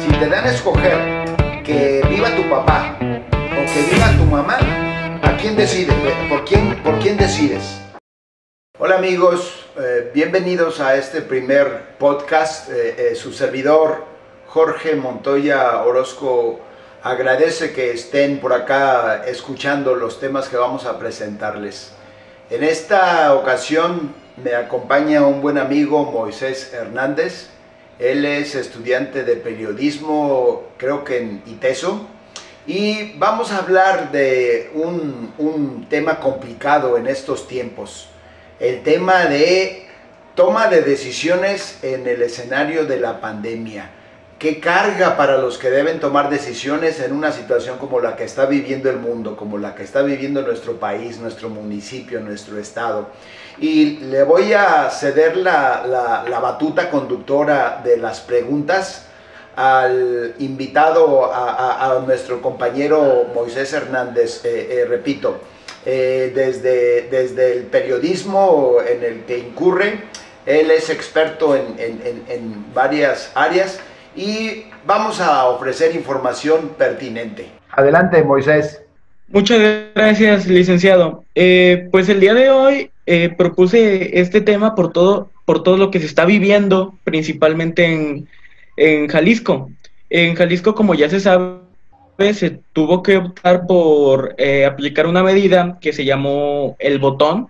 si 0.00 0.08
te 0.18 0.28
dan 0.28 0.44
a 0.44 0.50
escoger 0.50 1.62
que 1.64 2.02
viva 2.08 2.28
tu 2.34 2.48
papá 2.48 2.96
o 3.00 3.72
que 3.72 3.82
viva 3.90 4.10
tu 4.16 4.24
mamá, 4.24 4.58
¿a 5.22 5.36
quién 5.36 5.56
decides? 5.56 5.94
¿Por 6.28 6.44
quién, 6.44 6.82
por 6.82 6.98
quién 6.98 7.16
decides? 7.16 7.80
Hola 8.78 8.96
amigos, 8.96 9.66
eh, 9.78 10.10
bienvenidos 10.12 10.80
a 10.80 10.96
este 10.96 11.22
primer 11.22 11.96
podcast. 11.98 12.70
Eh, 12.70 13.10
eh, 13.12 13.14
su 13.14 13.32
servidor 13.32 14.04
Jorge 14.46 14.96
Montoya 14.96 15.82
Orozco 15.82 16.60
agradece 17.02 17.72
que 17.72 17.92
estén 17.92 18.40
por 18.40 18.52
acá 18.52 19.24
escuchando 19.26 19.94
los 19.94 20.18
temas 20.18 20.48
que 20.48 20.56
vamos 20.56 20.86
a 20.86 20.98
presentarles. 20.98 21.92
En 22.50 22.64
esta 22.64 23.34
ocasión 23.34 24.14
me 24.42 24.54
acompaña 24.54 25.26
un 25.26 25.40
buen 25.40 25.58
amigo 25.58 26.04
Moisés 26.10 26.72
Hernández. 26.72 27.50
Él 27.98 28.24
es 28.24 28.54
estudiante 28.54 29.24
de 29.24 29.36
periodismo, 29.36 30.64
creo 30.76 31.04
que 31.04 31.18
en 31.18 31.42
ITESO. 31.46 32.06
Y 32.66 33.12
vamos 33.18 33.52
a 33.52 33.58
hablar 33.58 34.10
de 34.10 34.70
un, 34.74 35.32
un 35.38 35.86
tema 35.88 36.18
complicado 36.20 36.96
en 36.96 37.06
estos 37.06 37.46
tiempos. 37.46 38.08
El 38.58 38.82
tema 38.82 39.26
de 39.26 39.86
toma 40.34 40.68
de 40.68 40.82
decisiones 40.82 41.78
en 41.82 42.06
el 42.06 42.22
escenario 42.22 42.86
de 42.86 42.98
la 42.98 43.20
pandemia 43.20 43.90
qué 44.44 44.60
carga 44.60 45.16
para 45.16 45.38
los 45.38 45.56
que 45.56 45.70
deben 45.70 46.00
tomar 46.00 46.28
decisiones 46.28 47.00
en 47.00 47.12
una 47.12 47.32
situación 47.32 47.78
como 47.78 48.00
la 48.00 48.14
que 48.14 48.24
está 48.24 48.44
viviendo 48.44 48.90
el 48.90 48.98
mundo, 48.98 49.36
como 49.36 49.56
la 49.56 49.74
que 49.74 49.84
está 49.84 50.02
viviendo 50.02 50.42
nuestro 50.42 50.78
país, 50.78 51.18
nuestro 51.18 51.48
municipio, 51.48 52.20
nuestro 52.20 52.58
estado. 52.58 53.08
Y 53.58 53.98
le 53.98 54.22
voy 54.24 54.52
a 54.52 54.90
ceder 54.90 55.36
la, 55.36 56.24
batuta 56.40 56.90
conductora 56.90 57.80
de 57.84 57.96
las 57.96 58.20
preguntas 58.20 59.06
al 59.56 60.34
invitado, 60.40 61.30
a, 61.32 62.02
nuestro 62.04 62.42
compañero 62.42 63.26
Moisés 63.34 63.72
Hernández, 63.72 64.44
eh, 64.44 64.80
eh, 64.80 64.84
repito, 64.84 65.38
eh, 65.86 66.32
desde, 66.34 67.08
desde 67.08 67.52
el 67.52 67.62
periodismo 67.64 68.78
en 68.86 69.04
el 69.04 69.24
que 69.24 69.38
incurre, 69.38 70.00
él 70.44 70.70
es 70.70 70.90
experto 70.90 71.54
en, 71.54 71.76
en 71.78 72.74
varias 72.74 73.30
áreas 73.34 73.78
y 74.16 74.66
vamos 74.84 75.20
a 75.20 75.46
ofrecer 75.46 75.94
información 75.94 76.70
pertinente. 76.76 77.50
Adelante, 77.70 78.22
Moisés. 78.22 78.83
Muchas 79.28 79.58
gracias, 79.94 80.46
licenciado. 80.46 81.24
Eh, 81.34 81.88
pues 81.90 82.08
el 82.08 82.20
día 82.20 82.34
de 82.34 82.50
hoy 82.50 82.90
eh, 83.06 83.30
propuse 83.36 84.20
este 84.20 84.40
tema 84.40 84.74
por 84.74 84.92
todo, 84.92 85.30
por 85.44 85.62
todo 85.62 85.76
lo 85.76 85.90
que 85.90 85.98
se 86.00 86.06
está 86.06 86.24
viviendo, 86.24 86.94
principalmente 87.04 87.86
en, 87.86 88.28
en 88.76 89.08
Jalisco. 89.08 89.70
En 90.10 90.34
Jalisco, 90.34 90.74
como 90.74 90.94
ya 90.94 91.08
se 91.08 91.20
sabe, 91.20 91.58
se 92.32 92.58
tuvo 92.72 93.02
que 93.02 93.16
optar 93.16 93.66
por 93.66 94.34
eh, 94.38 94.66
aplicar 94.66 95.06
una 95.06 95.22
medida 95.22 95.78
que 95.80 95.92
se 95.92 96.04
llamó 96.04 96.76
el 96.78 96.98
botón 96.98 97.48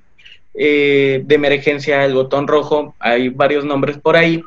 de 0.54 1.24
emergencia, 1.28 2.04
el 2.04 2.14
botón 2.14 2.46
rojo, 2.46 2.94
hay 3.00 3.28
varios 3.28 3.64
nombres 3.64 3.98
por 3.98 4.16
ahí, 4.16 4.40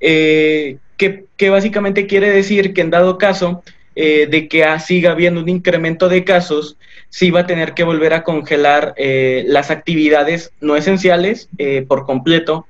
que, 0.00 1.50
básicamente 1.50 2.06
quiere 2.06 2.30
decir 2.30 2.72
que 2.72 2.80
en 2.80 2.90
dado 2.90 3.18
caso 3.18 3.62
eh, 3.96 4.28
de 4.30 4.46
que 4.46 4.64
siga 4.78 5.10
habiendo 5.10 5.40
un 5.40 5.48
incremento 5.48 6.08
de 6.08 6.22
casos, 6.24 6.76
sí 7.08 7.30
va 7.30 7.40
a 7.40 7.46
tener 7.46 7.74
que 7.74 7.82
volver 7.82 8.14
a 8.14 8.22
congelar 8.22 8.94
eh, 8.96 9.44
las 9.48 9.70
actividades 9.70 10.52
no 10.60 10.76
esenciales 10.76 11.48
eh, 11.58 11.84
por 11.86 12.06
completo 12.06 12.66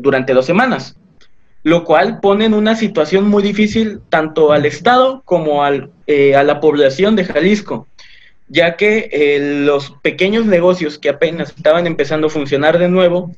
durante 0.00 0.32
dos 0.34 0.46
semanas, 0.46 0.96
lo 1.62 1.84
cual 1.84 2.18
pone 2.18 2.46
en 2.46 2.54
una 2.54 2.74
situación 2.74 3.28
muy 3.28 3.40
difícil 3.40 4.00
tanto 4.08 4.50
al 4.50 4.66
Estado 4.66 5.22
como 5.24 5.62
a 5.62 5.70
la 5.70 6.60
población 6.60 7.14
de 7.14 7.24
Jalisco, 7.24 7.86
ya 8.48 8.74
que 8.74 9.38
los 9.64 9.92
pequeños 10.02 10.44
negocios 10.46 10.98
que 10.98 11.08
apenas 11.08 11.50
estaban 11.56 11.86
empezando 11.86 12.26
a 12.26 12.30
funcionar 12.30 12.78
de 12.78 12.88
nuevo 12.88 13.30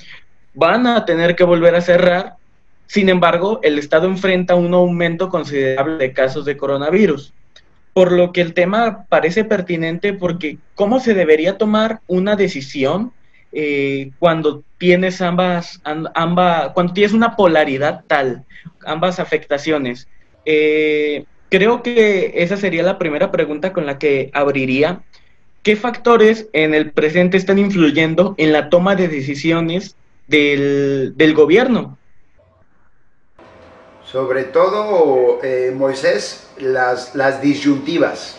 van 0.55 0.87
a 0.87 1.05
tener 1.05 1.37
que 1.37 1.45
volver 1.45 1.75
a 1.75 1.83
cerrar 1.83 2.37
sin 2.87 3.09
embargo, 3.09 3.61
el 3.63 3.79
Estado 3.79 4.07
enfrenta 4.07 4.55
un 4.55 4.73
aumento 4.73 5.29
considerable 5.29 5.99
de 5.99 6.13
casos 6.13 6.45
de 6.45 6.57
coronavirus, 6.57 7.33
por 7.93 8.13
lo 8.13 8.33
que 8.33 8.41
el 8.41 8.55
tema 8.55 9.07
parece 9.09 9.45
pertinente 9.45 10.13
porque 10.13 10.59
¿cómo 10.75 11.01
se 11.01 11.15
debería 11.15 11.59
tomar 11.59 12.01
una 12.07 12.37
decisión 12.37 13.13
eh, 13.53 14.11
cuando 14.19 14.63
tienes 14.79 15.21
ambas, 15.21 15.81
ambas, 15.83 16.71
cuando 16.75 16.93
tienes 16.93 17.13
una 17.13 17.37
polaridad 17.37 18.05
tal, 18.07 18.45
ambas 18.85 19.19
afectaciones? 19.19 20.09
Eh, 20.45 21.25
creo 21.49 21.83
que 21.83 22.35
esa 22.37 22.57
sería 22.57 22.83
la 22.83 22.99
primera 22.99 23.33
pregunta 23.33 23.73
con 23.73 23.87
la 23.87 23.99
que 23.99 24.31
abriría. 24.33 25.01
¿Qué 25.63 25.75
factores 25.75 26.49
en 26.53 26.75
el 26.75 26.93
presente 26.93 27.37
están 27.37 27.59
influyendo 27.59 28.37
en 28.39 28.53
la 28.53 28.69
toma 28.69 28.95
de 28.95 29.09
decisiones 29.09 29.97
del, 30.29 31.15
del 31.17 31.35
gobierno? 31.35 31.99
Sobre 34.11 34.45
todo, 34.45 35.41
eh, 35.43 35.73
Moisés, 35.77 36.47
las, 36.59 37.15
las 37.15 37.41
disyuntivas. 37.41 38.37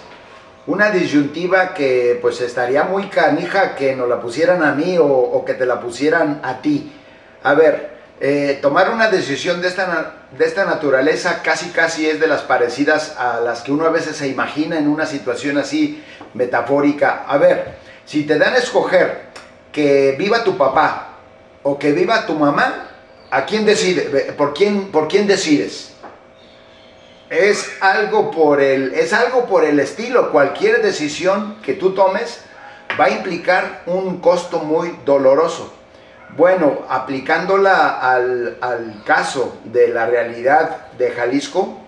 Una 0.66 0.92
disyuntiva 0.92 1.74
que 1.74 2.18
pues 2.22 2.42
estaría 2.42 2.84
muy 2.84 3.08
canija 3.08 3.76
que 3.76 3.96
nos 3.96 4.08
la 4.10 4.22
pusieran 4.22 4.64
a 4.64 4.74
mí 4.74 4.98
o, 5.00 5.44
que 5.46 5.54
te 5.54 5.66
la 5.66 5.80
pusieran 5.80 6.42
a 6.44 6.62
ti. 6.62 6.92
A 7.44 7.54
ver, 7.54 7.98
eh, 8.20 8.60
tomar 8.62 8.90
una 8.92 9.10
decisión 9.10 9.62
de 9.62 9.68
esta, 9.68 10.14
de 10.38 10.46
esta 10.46 10.66
naturaleza 10.66 11.42
casi 11.44 11.70
casi 11.70 12.10
es 12.10 12.20
de 12.20 12.28
las 12.28 12.42
parecidas 12.42 13.16
a 13.18 13.40
las 13.40 13.62
que 13.62 13.72
uno 13.72 13.86
a 13.86 13.90
veces 13.90 14.18
se 14.18 14.28
imagina 14.28 14.78
en 14.78 14.88
una 14.88 15.06
situación 15.06 15.58
así 15.58 16.04
metafórica. 16.34 17.26
A 17.28 17.38
ver, 17.38 17.76
si 18.06 18.24
te 18.24 18.38
dan 18.38 18.54
a 18.54 18.58
escoger 18.58 19.28
que 19.72 20.16
viva 20.18 20.44
tu 20.44 20.58
papá 20.58 21.10
o 21.64 21.78
que 21.78 21.92
viva 21.92 22.26
tu 22.26 22.34
mamá, 22.34 22.87
¿A 23.30 23.46
quién 23.46 23.66
decide? 23.66 24.04
¿Por 24.34 24.54
quién, 24.54 24.90
por 24.92 25.08
quién 25.08 25.28
decides? 25.28 25.92
Es 27.30 27.70
algo, 27.82 28.32
por 28.32 28.62
el, 28.62 28.94
es 28.94 29.12
algo 29.12 29.46
por 29.48 29.66
el 29.66 29.80
estilo. 29.82 30.32
Cualquier 30.32 30.82
decisión 30.82 31.58
que 31.62 31.74
tú 31.74 31.94
tomes 31.94 32.40
va 32.98 33.06
a 33.06 33.10
implicar 33.10 33.84
un 33.86 34.22
costo 34.22 34.60
muy 34.60 34.98
doloroso. 35.06 35.74
Bueno, 36.38 36.86
aplicándola 36.88 38.00
al, 38.00 38.58
al 38.62 39.04
caso 39.04 39.58
de 39.66 39.90
la 39.90 40.06
realidad 40.06 40.92
de 40.98 41.12
Jalisco, 41.12 41.80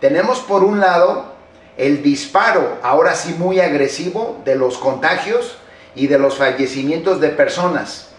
tenemos 0.00 0.40
por 0.40 0.62
un 0.62 0.78
lado 0.78 1.34
el 1.76 2.02
disparo, 2.02 2.78
ahora 2.82 3.16
sí 3.16 3.34
muy 3.36 3.58
agresivo, 3.58 4.40
de 4.44 4.54
los 4.54 4.78
contagios 4.78 5.58
y 5.96 6.06
de 6.06 6.18
los 6.18 6.36
fallecimientos 6.36 7.20
de 7.20 7.30
personas. 7.30 8.10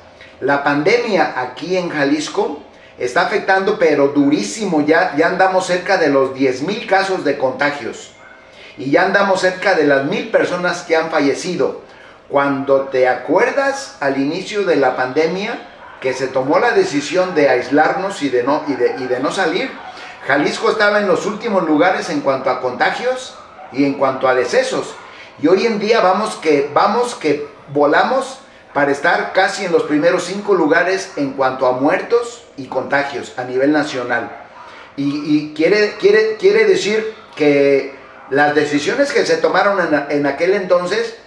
La 0.42 0.66
pandemia 0.66 1.40
aquí 1.40 1.78
en 1.78 1.90
Jalisco 1.90 2.65
está 2.98 3.22
afectando, 3.22 3.78
pero 3.78 4.10
durísimo. 4.10 4.82
Ya, 4.86 5.16
ya 5.16 5.28
andamos 5.28 5.66
cerca 5.66 5.98
de 5.98 6.10
los 6.10 6.34
10 6.34 6.64
mil 6.64 6.88
casos 6.88 7.24
de 7.24 7.38
contagios. 7.38 8.12
Y 8.78 8.92
ya 8.92 9.04
andamos 9.04 9.42
cerca 9.42 9.76
de 9.76 9.86
las 9.86 10.06
mil 10.06 10.30
personas 10.30 10.84
que 10.84 10.96
han 10.96 11.10
fallecido. 11.10 11.82
Cuando 12.28 12.86
te 12.86 13.08
acuerdas 13.08 13.98
al 14.00 14.20
inicio 14.20 14.64
de 14.64 14.76
la 14.78 14.96
pandemia 14.96 15.60
que 16.02 16.14
se 16.14 16.28
tomó 16.28 16.60
la 16.60 16.72
decisión 16.72 17.36
de 17.36 17.50
aislarnos 17.50 18.22
y 18.22 18.30
de 18.30 18.44
no, 18.44 18.64
y 18.68 18.74
de 19.06 19.20
no 19.20 19.32
salir, 19.32 19.72
Jalisco 20.28 20.72
estaba 20.72 21.00
en 21.00 21.08
los 21.08 21.26
últimos 21.26 21.64
lugares 21.64 22.10
en 22.10 22.22
cuanto 22.22 22.50
a 22.50 22.60
contagios 22.60 23.36
y 23.72 23.86
en 23.86 23.94
cuanto 23.94 24.28
a 24.28 24.36
decesos. 24.36 24.96
Y 25.42 25.48
hoy 25.48 25.66
en 25.66 25.80
día 25.80 26.02
vamos 26.02 26.36
que, 26.36 26.70
vamos 26.74 27.16
que 27.16 27.48
volamos 27.74 28.40
para 28.74 28.92
estar 28.92 29.34
casi 29.34 29.66
en 29.66 29.72
los 29.72 29.84
primeros 29.84 30.26
cinco 30.26 30.54
lugares 30.54 31.14
en 31.16 31.34
cuanto 31.34 31.68
a 31.68 31.74
muertos 31.74 32.45
y 32.58 32.68
contagios 32.68 33.34
a 33.38 33.44
nivel 33.44 33.72
nacional. 33.72 34.32
Y, 34.98 35.54
quiere, 35.54 35.96
quiere, 36.00 36.38
quiere 36.38 36.66
decir 36.66 37.14
que 37.36 37.94
las 38.30 38.56
decisiones 38.56 39.12
que 39.12 39.26
se 39.26 39.38
tomaron 39.38 39.78
en, 40.10 40.26
aquel 40.26 40.54
entonces 40.54 41.18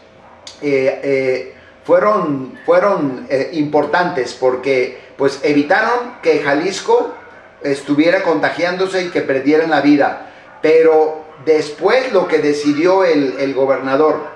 eh, 0.62 1.00
eh, 1.02 1.54
fueron, 1.84 2.58
fueron 2.64 3.26
eh, 3.28 3.50
importantes 3.52 4.32
porque 4.32 5.08
pues 5.18 5.40
evitaron 5.42 6.14
que 6.22 6.40
Jalisco 6.40 7.14
estuviera 7.62 8.22
contagiándose 8.22 9.04
y 9.04 9.10
que 9.10 9.20
perdieran 9.20 9.70
la 9.70 9.82
vida. 9.82 10.30
Pero 10.62 11.24
después 11.44 12.10
lo 12.12 12.26
que 12.26 12.38
decidió 12.38 13.04
el, 13.04 13.34
el 13.38 13.52
gobernador, 13.52 14.28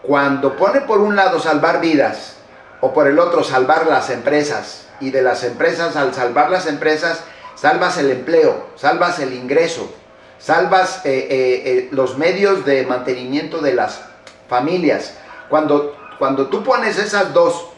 cuando 0.00 0.56
pone 0.56 0.80
por 0.80 1.00
un 1.00 1.14
lado 1.14 1.38
salvar 1.40 1.80
vidas 1.80 2.36
o 2.80 2.94
por 2.94 3.06
el 3.06 3.18
otro 3.18 3.44
salvar 3.44 3.86
las 3.86 4.08
empresas 4.08 4.81
y 5.00 5.10
de 5.10 5.22
las 5.22 5.44
empresas, 5.44 5.96
al 5.96 6.14
salvar 6.14 6.50
las 6.50 6.66
empresas, 6.66 7.24
salvas 7.54 7.98
el 7.98 8.10
empleo, 8.10 8.66
salvas 8.76 9.18
el 9.18 9.32
ingreso, 9.32 9.92
salvas 10.38 11.04
eh, 11.04 11.28
eh, 11.30 11.62
eh, 11.64 11.88
los 11.92 12.18
medios 12.18 12.64
de 12.64 12.84
mantenimiento 12.84 13.58
de 13.58 13.74
las 13.74 14.02
familias. 14.48 15.14
Cuando, 15.48 15.96
cuando 16.18 16.48
tú 16.48 16.64
pones 16.64 16.98
esas 16.98 17.32
dos 17.32 17.68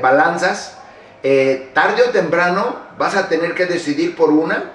balanzas, 0.00 0.78
tarde 1.72 2.02
o 2.02 2.10
temprano 2.10 2.76
vas 2.98 3.14
a 3.16 3.28
tener 3.28 3.54
que 3.54 3.66
decidir 3.66 4.16
por 4.16 4.30
una 4.30 4.72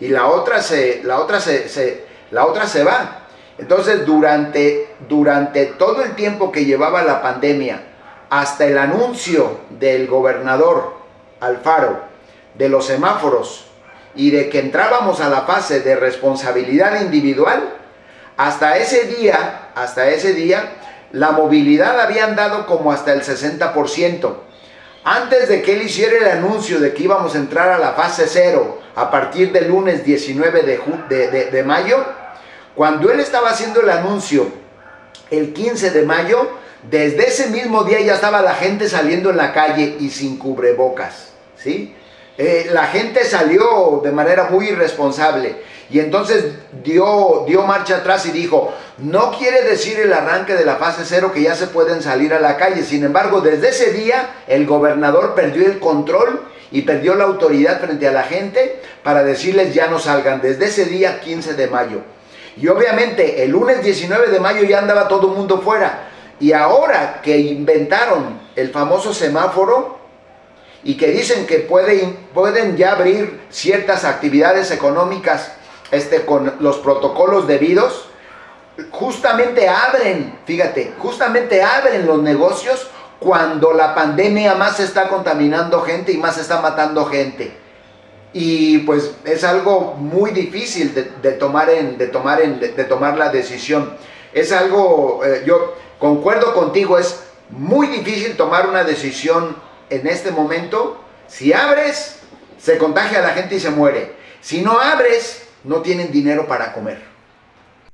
y 0.00 0.08
la 0.08 0.26
otra 0.26 0.62
se, 0.62 1.02
la 1.04 1.18
otra 1.18 1.40
se, 1.40 2.04
la 2.30 2.46
otra 2.46 2.66
se 2.66 2.82
va. 2.82 3.18
Entonces, 3.58 4.04
durante, 4.06 4.88
durante 5.08 5.66
todo 5.66 6.02
el 6.02 6.14
tiempo 6.14 6.50
que 6.50 6.64
llevaba 6.64 7.02
la 7.02 7.22
pandemia, 7.22 7.91
hasta 8.32 8.64
el 8.64 8.78
anuncio 8.78 9.58
del 9.78 10.06
gobernador 10.06 10.94
Alfaro 11.40 12.00
de 12.54 12.70
los 12.70 12.86
semáforos 12.86 13.66
y 14.14 14.30
de 14.30 14.48
que 14.48 14.58
entrábamos 14.58 15.20
a 15.20 15.28
la 15.28 15.42
fase 15.42 15.80
de 15.80 15.96
responsabilidad 15.96 16.98
individual, 17.02 17.74
hasta 18.38 18.78
ese 18.78 19.04
día, 19.04 19.68
hasta 19.74 20.08
ese 20.08 20.32
día, 20.32 20.64
la 21.12 21.32
movilidad 21.32 22.00
había 22.00 22.24
andado 22.24 22.64
como 22.64 22.90
hasta 22.90 23.12
el 23.12 23.20
60%. 23.20 24.34
Antes 25.04 25.50
de 25.50 25.60
que 25.60 25.74
él 25.74 25.82
hiciera 25.82 26.16
el 26.16 26.38
anuncio 26.38 26.80
de 26.80 26.94
que 26.94 27.02
íbamos 27.02 27.34
a 27.34 27.38
entrar 27.38 27.68
a 27.68 27.78
la 27.78 27.92
fase 27.92 28.24
cero 28.26 28.80
a 28.94 29.10
partir 29.10 29.52
del 29.52 29.68
lunes 29.68 30.06
19 30.06 30.62
de, 30.62 31.50
de, 31.50 31.62
mayo, 31.64 32.02
cuando 32.74 33.10
él 33.10 33.20
estaba 33.20 33.50
haciendo 33.50 33.82
el 33.82 33.90
anuncio 33.90 34.46
el 35.30 35.52
15 35.52 35.90
de 35.90 36.06
mayo, 36.06 36.62
desde 36.90 37.28
ese 37.28 37.48
mismo 37.48 37.84
día 37.84 38.00
ya 38.00 38.14
estaba 38.14 38.42
la 38.42 38.54
gente 38.54 38.88
saliendo 38.88 39.30
en 39.30 39.36
la 39.36 39.52
calle 39.52 39.96
y 40.00 40.10
sin 40.10 40.36
cubrebocas, 40.36 41.28
¿sí? 41.56 41.94
Eh, 42.38 42.68
la 42.72 42.86
gente 42.86 43.24
salió 43.24 44.00
de 44.02 44.10
manera 44.10 44.48
muy 44.50 44.68
irresponsable 44.68 45.56
y 45.90 46.00
entonces 46.00 46.46
dio, 46.82 47.44
dio 47.46 47.62
marcha 47.64 47.98
atrás 47.98 48.24
y 48.24 48.30
dijo, 48.30 48.72
no 48.98 49.30
quiere 49.36 49.62
decir 49.62 50.00
el 50.00 50.12
arranque 50.12 50.54
de 50.54 50.64
la 50.64 50.76
fase 50.76 51.02
cero 51.04 51.30
que 51.32 51.42
ya 51.42 51.54
se 51.54 51.66
pueden 51.66 52.02
salir 52.02 52.32
a 52.32 52.40
la 52.40 52.56
calle. 52.56 52.82
Sin 52.82 53.04
embargo, 53.04 53.42
desde 53.42 53.68
ese 53.68 53.92
día 53.92 54.30
el 54.48 54.64
gobernador 54.64 55.34
perdió 55.34 55.66
el 55.66 55.78
control 55.78 56.40
y 56.70 56.82
perdió 56.82 57.14
la 57.14 57.24
autoridad 57.24 57.78
frente 57.78 58.08
a 58.08 58.12
la 58.12 58.22
gente 58.22 58.80
para 59.02 59.22
decirles 59.22 59.74
ya 59.74 59.88
no 59.88 59.98
salgan. 59.98 60.40
Desde 60.40 60.64
ese 60.64 60.86
día 60.86 61.20
15 61.20 61.54
de 61.54 61.66
mayo. 61.66 62.00
Y 62.56 62.68
obviamente 62.68 63.44
el 63.44 63.50
lunes 63.50 63.82
19 63.82 64.28
de 64.28 64.40
mayo 64.40 64.62
ya 64.64 64.78
andaba 64.78 65.08
todo 65.08 65.28
el 65.28 65.36
mundo 65.36 65.60
fuera. 65.60 66.08
Y 66.42 66.52
ahora 66.52 67.20
que 67.22 67.38
inventaron 67.38 68.40
el 68.56 68.70
famoso 68.70 69.14
semáforo, 69.14 70.02
y 70.82 70.96
que 70.96 71.12
dicen 71.12 71.46
que 71.46 71.58
pueden, 71.58 72.16
pueden 72.34 72.76
ya 72.76 72.94
abrir 72.94 73.42
ciertas 73.48 74.04
actividades 74.04 74.72
económicas 74.72 75.52
este, 75.92 76.26
con 76.26 76.54
los 76.58 76.78
protocolos 76.78 77.46
debidos, 77.46 78.08
justamente 78.90 79.68
abren, 79.68 80.36
fíjate, 80.44 80.94
justamente 80.98 81.62
abren 81.62 82.06
los 82.06 82.20
negocios 82.20 82.88
cuando 83.20 83.72
la 83.72 83.94
pandemia 83.94 84.56
más 84.56 84.80
está 84.80 85.08
contaminando 85.08 85.82
gente 85.82 86.10
y 86.10 86.18
más 86.18 86.38
está 86.38 86.60
matando 86.60 87.04
gente. 87.04 87.56
Y 88.32 88.78
pues 88.78 89.12
es 89.24 89.44
algo 89.44 89.94
muy 89.94 90.32
difícil 90.32 90.92
de, 91.22 91.30
tomar, 91.32 91.70
en, 91.70 91.98
de, 91.98 92.08
tomar, 92.08 92.40
en, 92.40 92.58
de, 92.58 92.84
tomar 92.84 93.16
la 93.16 93.28
decisión. 93.28 93.94
Es 94.32 94.50
algo, 94.50 95.22
eh, 95.24 95.44
yo 95.46 95.76
concuerdo 96.02 96.52
contigo, 96.52 96.98
es 96.98 97.22
muy 97.48 97.86
difícil 97.86 98.36
tomar 98.36 98.68
una 98.68 98.82
decisión 98.82 99.54
en 99.88 100.08
este 100.08 100.32
momento, 100.32 101.00
si 101.28 101.52
abres, 101.52 102.18
se 102.58 102.76
contagia 102.76 103.20
a 103.20 103.22
la 103.22 103.28
gente 103.28 103.54
y 103.54 103.60
se 103.60 103.70
muere. 103.70 104.12
Si 104.40 104.62
no 104.62 104.80
abres, 104.80 105.48
no 105.62 105.80
tienen 105.80 106.10
dinero 106.10 106.48
para 106.48 106.72
comer. 106.72 106.98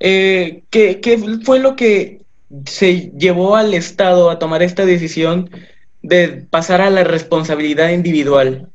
Eh, 0.00 0.62
¿qué, 0.70 1.40
fue 1.44 1.58
lo 1.58 1.76
que 1.76 2.22
se 2.64 3.10
llevó 3.10 3.56
al 3.56 3.74
Estado 3.74 4.30
a 4.30 4.38
tomar 4.38 4.62
esta 4.62 4.86
decisión 4.86 5.50
de 6.00 6.46
pasar 6.48 6.80
a 6.80 6.88
la 6.88 7.04
responsabilidad 7.04 7.90
individual? 7.90 8.70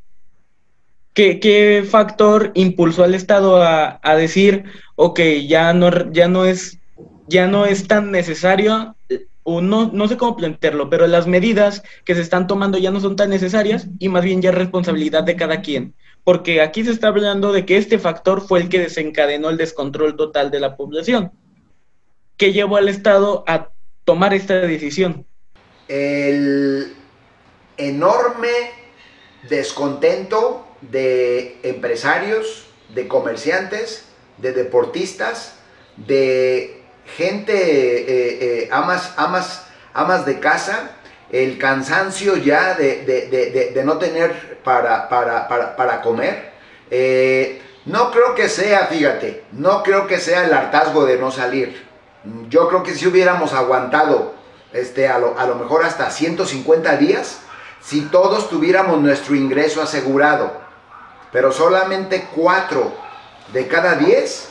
¿Qué, 1.16 1.84
factor 1.90 2.52
impulsó 2.54 3.04
al 3.04 3.16
Estado 3.16 3.64
a, 3.64 4.16
decir, 4.16 4.66
ok, 4.96 5.20
ya 5.48 5.74
no, 5.74 6.12
ya 6.12 6.28
no 6.28 6.46
es 6.46 6.78
ya 7.28 7.48
no 7.48 7.66
es 7.66 7.88
tan 7.88 8.12
necesario 8.12 8.96
o 9.44 9.62
no, 9.62 9.92
no 9.92 10.08
sé 10.08 10.18
cómo 10.18 10.36
plantearlo, 10.36 10.90
pero 10.90 11.06
las 11.08 11.28
medidas 11.28 11.84
que 12.06 12.16
se 12.16 12.22
están 12.22 12.48
tomando 12.48 12.78
ya 12.78 12.92
no 12.92 13.00
son 13.00 13.16
tan 13.16 13.30
necesarias 13.30 13.88
y 14.00 14.10
más 14.10 14.24
bien 14.24 14.42
ya 14.42 14.50
es 14.50 14.56
responsabilidad 14.56 15.24
de 15.24 15.36
cada 15.36 15.62
quien. 15.62 15.94
Porque 16.24 16.62
aquí 16.62 16.86
se 16.86 16.92
está 16.92 17.10
hablando 17.10 17.52
de 17.52 17.66
que 17.66 17.78
este 17.78 18.00
factor 18.00 18.42
fue 18.42 18.62
el 18.62 18.70
que 18.70 18.80
desencadenó 18.80 19.50
el 19.50 19.58
descontrol 19.58 20.16
total 20.16 20.52
de 20.52 20.62
la 20.62 20.78
población, 20.78 21.32
que 22.38 22.54
llevó 22.54 22.78
al 22.78 22.88
Estado 22.88 23.44
a 23.46 23.72
tomar 24.06 24.34
esta 24.34 24.56
decisión. 24.56 25.26
El 25.90 26.94
enorme 27.78 28.50
descontento 29.50 30.66
de 30.82 31.58
empresarios, 31.64 32.66
de 32.96 33.10
comerciantes, 33.10 34.06
de 34.38 34.54
deportistas, 34.54 35.60
de 35.98 36.83
gente, 37.06 37.54
eh, 37.54 38.64
eh, 38.64 38.70
amas, 38.72 39.14
amas, 39.18 39.66
amas 39.94 40.26
de 40.26 40.40
casa, 40.40 40.92
el 41.32 41.58
cansancio 41.58 42.38
ya 42.38 42.76
de, 42.76 43.82
no 43.86 43.98
tener 43.98 44.60
para, 44.64 45.10
para, 45.10 46.02
comer. 46.02 46.52
Eh, 46.92 47.62
no 47.86 48.12
creo 48.12 48.36
que 48.36 48.50
sea, 48.50 48.88
fíjate, 48.88 49.44
no 49.52 49.84
creo 49.84 50.08
que 50.08 50.20
sea 50.20 50.46
el 50.46 50.54
hartazgo 50.54 51.06
de 51.06 51.18
no 51.18 51.32
salir. 51.32 51.88
Yo 52.50 52.70
creo 52.70 52.84
que 52.84 52.94
si 52.94 53.08
hubiéramos 53.08 53.54
aguantado 53.54 54.34
este, 54.72 55.10
a, 55.10 55.20
lo, 55.20 55.38
a 55.38 55.46
lo 55.46 55.56
mejor 55.56 55.84
hasta 55.84 56.10
150 56.10 56.98
días, 56.98 57.40
si 57.82 58.02
todos 58.02 58.50
tuviéramos 58.50 59.02
nuestro 59.02 59.36
ingreso 59.36 59.82
asegurado, 59.82 60.54
pero 61.32 61.52
solamente 61.52 62.28
4 62.36 62.94
de 63.52 63.68
cada 63.68 63.96
10 63.96 64.50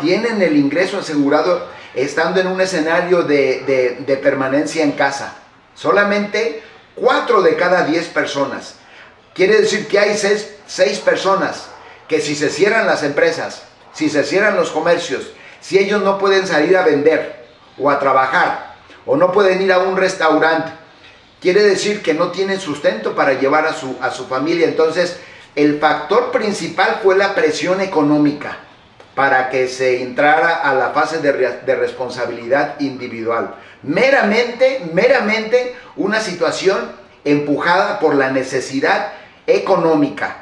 tienen 0.00 0.40
el 0.40 0.56
ingreso 0.56 0.98
asegurado 0.98 1.66
estando 1.94 2.40
en 2.40 2.46
un 2.46 2.60
escenario 2.60 3.22
de, 3.22 4.18
permanencia 4.22 4.82
en 4.82 4.92
casa. 4.92 5.34
Solamente 5.74 6.62
4 6.94 7.42
de 7.42 7.56
cada 7.56 7.84
10 7.84 8.08
personas. 8.08 8.76
Quiere 9.34 9.60
decir 9.60 9.88
que 9.88 9.98
hay 9.98 10.16
6 10.16 10.98
personas 11.00 11.68
que 12.08 12.20
si 12.20 12.34
se 12.34 12.50
cierran 12.50 12.86
las 12.86 13.02
empresas, 13.02 13.62
si 13.92 14.10
se 14.10 14.24
cierran 14.24 14.56
los 14.56 14.70
comercios, 14.70 15.30
si 15.60 15.78
ellos 15.78 16.02
no 16.02 16.18
pueden 16.18 16.46
salir 16.46 16.76
a 16.76 16.82
vender 16.82 17.46
o 17.78 17.90
a 17.90 17.98
trabajar 17.98 18.74
o 19.06 19.16
no 19.16 19.32
pueden 19.32 19.62
ir 19.62 19.72
a 19.72 19.78
un 19.78 19.96
restaurante, 19.96 20.70
quiere 21.40 21.62
decir 21.62 22.02
que 22.02 22.14
no 22.14 22.30
tienen 22.30 22.60
sustento 22.60 23.14
para 23.14 23.34
llevar 23.34 23.66
a 23.66 23.72
su, 23.72 23.96
a 24.00 24.10
su 24.10 24.26
familia. 24.26 24.66
Entonces, 24.66 25.18
el 25.56 25.80
factor 25.80 26.30
principal 26.30 27.00
fue 27.02 27.16
la 27.16 27.34
presión 27.34 27.80
económica 27.80 28.58
para 29.14 29.50
que 29.50 29.68
se 29.68 30.02
entrara 30.02 30.56
a 30.56 30.74
la 30.74 30.90
fase 30.90 31.18
de, 31.18 31.74
responsabilidad 31.74 32.80
individual. 32.80 33.54
Meramente, 33.82 34.82
meramente 34.92 35.74
una 35.96 36.20
situación 36.20 36.78
empujada 37.24 37.98
por 37.98 38.14
la 38.14 38.30
necesidad 38.30 39.12
económica. 39.46 40.36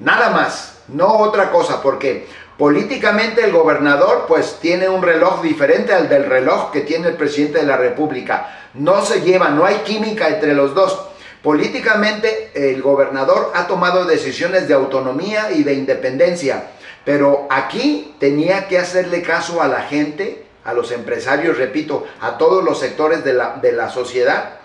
Nada 0.00 0.30
más, 0.30 0.78
no 0.88 1.18
otra 1.18 1.50
cosa, 1.50 1.82
porque 1.82 2.26
políticamente 2.58 3.44
el 3.44 3.52
gobernador 3.52 4.24
pues 4.26 4.58
tiene 4.60 4.88
un 4.88 5.02
reloj 5.02 5.42
diferente 5.42 5.92
al 5.92 6.08
del 6.08 6.24
reloj 6.24 6.72
que 6.72 6.80
tiene 6.80 7.08
el 7.08 7.14
presidente 7.14 7.60
de 7.60 7.66
la 7.66 7.76
República. 7.76 8.68
No 8.74 9.04
se 9.04 9.20
lleva, 9.20 9.50
no 9.50 9.64
hay 9.64 9.76
química 9.76 10.28
entre 10.28 10.54
los 10.54 10.74
dos. 10.74 11.06
Políticamente 11.42 12.50
el 12.54 12.82
gobernador 12.82 13.52
ha 13.54 13.66
tomado 13.66 14.04
decisiones 14.04 14.68
de 14.68 14.74
autonomía 14.74 15.52
y 15.52 15.62
de 15.62 15.74
independencia 15.74 16.64
pero 17.04 17.46
aquí 17.50 18.14
tenía 18.18 18.68
que 18.68 18.78
hacerle 18.78 19.22
caso 19.22 19.62
a 19.62 19.68
la 19.68 19.82
gente, 19.82 20.46
a 20.64 20.72
los 20.72 20.92
empresarios, 20.92 21.56
repito, 21.56 22.06
a 22.20 22.36
todos 22.36 22.62
los 22.62 22.78
sectores 22.78 23.24
de 23.24 23.32
la, 23.72 23.88
sociedad, 23.88 24.58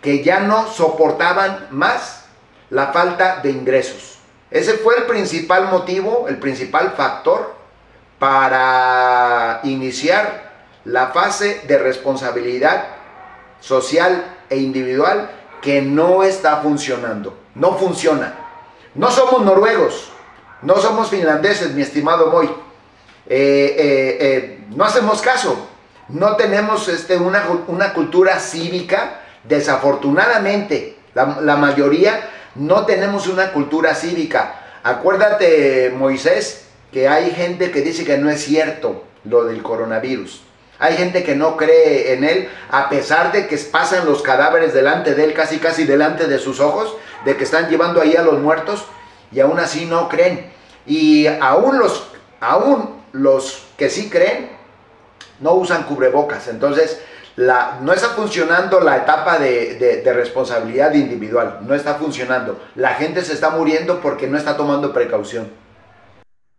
que 0.00 0.24
ya 0.24 0.40
no 0.40 0.66
soportaban 0.66 1.68
más 1.70 2.24
la 2.70 2.88
falta 2.88 3.40
de 3.42 3.50
ingresos. 3.50 4.18
Ese 4.50 4.74
fue 4.74 4.96
el 4.96 5.04
principal 5.04 5.68
motivo, 5.68 6.26
el 6.28 6.38
principal 6.38 6.92
factor 6.96 7.54
para 8.18 9.60
iniciar 9.64 10.52
la 10.84 11.08
fase 11.08 11.62
de 11.66 11.78
responsabilidad 11.78 12.84
social 13.60 14.24
e 14.48 14.56
individual 14.58 15.30
que 15.60 15.80
no 15.80 16.22
está 16.22 16.58
funcionando. 16.58 17.38
No 17.54 17.76
funciona. 17.78 18.34
No 18.94 19.10
somos 19.10 19.42
noruegos, 19.42 20.11
no 20.62 20.76
somos 20.76 21.10
finlandeses, 21.10 21.72
mi 21.74 21.82
estimado 21.82 22.28
Moy. 22.30 22.46
Eh, 22.46 22.50
eh, 23.28 24.16
eh, 24.20 24.64
no 24.70 24.84
hacemos 24.84 25.20
caso. 25.20 25.68
No 26.08 26.36
tenemos 26.36 26.88
este, 26.88 27.16
una, 27.16 27.44
una 27.68 27.92
cultura 27.92 28.38
cívica. 28.38 29.20
Desafortunadamente, 29.44 30.96
la, 31.14 31.40
la 31.40 31.56
mayoría 31.56 32.28
no 32.54 32.86
tenemos 32.86 33.26
una 33.26 33.52
cultura 33.52 33.94
cívica. 33.94 34.54
Acuérdate, 34.82 35.92
Moisés, 35.96 36.66
que 36.92 37.08
hay 37.08 37.32
gente 37.32 37.70
que 37.70 37.80
dice 37.80 38.04
que 38.04 38.18
no 38.18 38.30
es 38.30 38.44
cierto 38.44 39.04
lo 39.24 39.44
del 39.44 39.62
coronavirus. 39.62 40.42
Hay 40.78 40.96
gente 40.96 41.22
que 41.22 41.36
no 41.36 41.56
cree 41.56 42.14
en 42.14 42.24
él, 42.24 42.48
a 42.70 42.88
pesar 42.88 43.30
de 43.30 43.46
que 43.46 43.56
pasan 43.56 44.04
los 44.04 44.20
cadáveres 44.22 44.74
delante 44.74 45.14
de 45.14 45.24
él, 45.24 45.32
casi 45.32 45.58
casi 45.58 45.84
delante 45.84 46.26
de 46.26 46.38
sus 46.38 46.58
ojos, 46.58 46.96
de 47.24 47.36
que 47.36 47.44
están 47.44 47.68
llevando 47.70 48.00
ahí 48.00 48.16
a 48.16 48.22
los 48.22 48.40
muertos, 48.40 48.86
y 49.32 49.40
aún 49.40 49.58
así 49.58 49.86
no 49.86 50.08
creen. 50.08 50.50
Y 50.86 51.26
aún 51.26 51.78
los, 51.78 52.08
aún 52.40 53.02
los 53.12 53.66
que 53.76 53.88
sí 53.88 54.10
creen 54.10 54.50
no 55.40 55.54
usan 55.54 55.84
cubrebocas. 55.84 56.48
Entonces, 56.48 57.00
la, 57.36 57.80
no 57.82 57.92
está 57.92 58.08
funcionando 58.08 58.80
la 58.80 58.98
etapa 58.98 59.38
de, 59.38 60.02
responsabilidad 60.04 60.94
individual, 60.94 61.60
no 61.66 61.74
está 61.74 61.94
funcionando. 61.94 62.60
La 62.74 62.94
gente 62.94 63.22
se 63.22 63.32
está 63.32 63.50
muriendo 63.50 64.00
porque 64.00 64.26
no 64.26 64.36
está 64.36 64.56
tomando 64.56 64.92
precaución. 64.92 65.48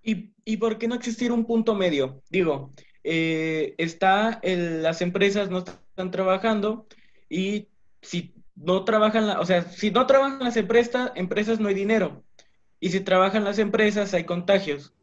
¿Y, 0.01 0.33
y 0.43 0.57
por 0.57 0.77
qué 0.77 0.87
no 0.87 0.95
existir 0.95 1.31
un 1.31 1.45
punto 1.45 1.75
medio? 1.75 2.21
Digo, 2.29 2.71
eh, 3.03 3.75
está 3.77 4.39
las 4.43 5.01
empresas 5.01 5.49
no 5.49 5.59
están 5.59 6.09
trabajando 6.09 6.87
y 7.29 7.67
si 8.01 8.33
no 8.55 8.85
trabajan, 8.85 9.29
o 9.37 9.45
sea, 9.45 9.63
si 9.63 9.91
no 9.91 10.05
trabajan 10.05 10.39
las 10.39 10.55
empresas, 10.57 11.11
empresas 11.15 11.59
no 11.59 11.67
hay 11.67 11.73
dinero. 11.73 12.23
Y 12.83 12.89
si 12.89 12.99
trabajan 12.99 13.45
las 13.45 13.59
empresas 13.59 14.13
hay 14.13 14.25
contagios. 14.25 14.93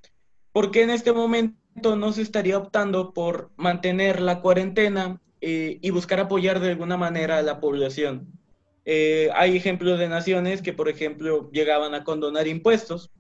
¿Por 0.52 0.70
qué 0.70 0.82
en 0.82 0.90
este 0.90 1.14
momento 1.14 1.96
no 1.96 2.12
se 2.12 2.20
estaría 2.20 2.58
optando 2.58 3.14
por 3.14 3.52
mantener 3.56 4.20
la 4.20 4.42
cuarentena 4.42 5.18
eh, 5.40 5.78
y 5.80 5.88
buscar 5.88 6.20
apoyar 6.20 6.60
de 6.60 6.68
alguna 6.68 6.98
manera 6.98 7.38
a 7.38 7.42
la 7.42 7.58
población. 7.58 8.38
Eh, 8.84 9.30
hay 9.34 9.56
ejemplos 9.56 9.98
de 9.98 10.08
naciones 10.10 10.60
que, 10.60 10.74
por 10.74 10.90
ejemplo, 10.90 11.50
llegaban 11.52 11.94
a 11.94 12.04
condonar 12.04 12.48
impuestos 12.48 13.10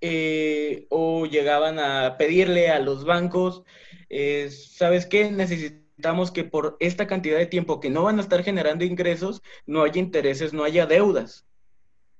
eh, 0.00 0.88
o 0.90 1.26
llegaban 1.26 1.78
a 1.78 2.16
pedirle 2.18 2.70
a 2.70 2.80
los 2.80 3.04
bancos, 3.04 3.62
¿sabes 4.76 5.06
qué? 5.06 5.30
Necesitamos 5.30 6.32
que 6.32 6.42
por 6.42 6.76
esta 6.80 7.06
cantidad 7.06 7.38
de 7.38 7.46
tiempo 7.46 7.78
que 7.78 7.90
no 7.90 8.02
van 8.02 8.18
a 8.18 8.22
estar 8.22 8.42
generando 8.42 8.84
ingresos, 8.84 9.40
no 9.66 9.84
haya 9.84 10.00
intereses, 10.00 10.52
no 10.52 10.64
haya 10.64 10.84
deudas. 10.84 11.46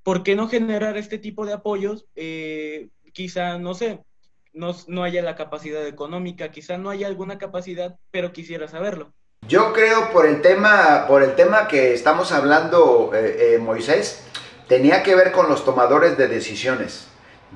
¿Por 0.04 0.22
qué 0.22 0.36
no 0.36 0.48
generar 0.48 0.96
este 0.96 1.18
tipo 1.18 1.46
de 1.46 1.54
apoyos? 1.54 2.06
quizá, 3.12 3.58
no 3.58 3.74
sé, 3.74 4.00
no, 4.52 4.76
no, 4.88 5.02
haya 5.04 5.22
la 5.22 5.36
capacidad 5.36 5.86
económica, 5.86 6.50
quizá 6.50 6.76
no 6.76 6.90
haya 6.90 7.06
alguna 7.06 7.38
capacidad, 7.38 7.96
pero 8.10 8.32
quisiera 8.32 8.68
saberlo. 8.68 9.12
Yo 9.48 9.72
creo 9.72 10.10
por 10.12 10.26
el 10.26 10.42
tema, 10.42 11.06
por 11.06 11.22
el 11.22 11.34
tema 11.34 11.68
que 11.68 11.94
estamos 11.94 12.32
hablando, 12.32 13.12
eh, 13.14 13.54
eh, 13.54 13.58
Moisés, 13.58 14.24
tenía 14.68 15.02
que 15.02 15.14
ver 15.14 15.32
con 15.32 15.48
los 15.48 15.64
tomadores 15.64 16.18
de 16.18 16.28
decisiones. 16.28 17.06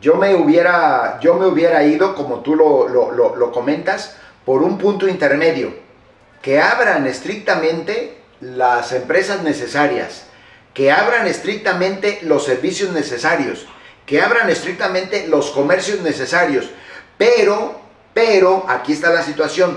Yo 0.01 0.15
me 0.15 0.35
hubiera, 0.35 1.19
yo 1.21 1.35
me 1.35 1.47
hubiera 1.47 1.83
ido, 1.85 2.15
como 2.15 2.41
tú 2.41 2.55
lo, 2.55 2.89
lo 2.89 3.53
comentas, 3.53 4.17
por 4.45 4.63
un 4.63 4.79
punto 4.79 5.09
intermedio, 5.09 5.75
que 6.41 6.61
abran 6.61 7.07
estrictamente 7.07 8.19
las 8.41 8.93
empresas 8.93 9.43
necesarias, 9.43 10.28
que 10.79 10.93
abran 10.93 11.27
estrictamente 11.27 12.21
los 12.23 12.45
servicios 12.45 12.93
necesarios, 12.93 13.67
que 14.07 14.23
abran 14.23 14.49
estrictamente 14.49 15.27
los 15.27 15.51
comercios 15.51 16.03
necesarios. 16.03 16.71
Pero, 17.17 17.81
pero, 18.15 18.65
aquí 18.69 18.93
está 18.93 19.11
la 19.11 19.25
situación 19.25 19.77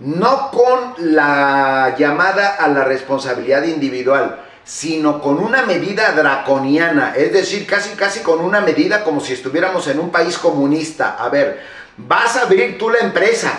no 0.00 0.50
con 0.50 1.14
la 1.14 1.96
llamada 1.98 2.56
a 2.56 2.68
la 2.68 2.84
responsabilidad 2.84 3.62
individual, 3.62 4.44
sino 4.62 5.22
con 5.22 5.38
una 5.38 5.62
medida 5.62 6.12
draconiana, 6.12 7.14
es 7.16 7.32
decir, 7.32 7.66
casi 7.66 7.96
casi 7.96 8.20
con 8.20 8.40
una 8.40 8.60
medida 8.60 9.04
como 9.04 9.22
si 9.22 9.32
estuviéramos 9.32 9.88
en 9.88 10.00
un 10.00 10.10
país 10.10 10.36
comunista. 10.36 11.16
A 11.18 11.30
ver, 11.30 11.62
vas 11.96 12.36
a 12.36 12.42
abrir 12.42 12.76
tú 12.76 12.90
la 12.90 12.98
empresa, 12.98 13.58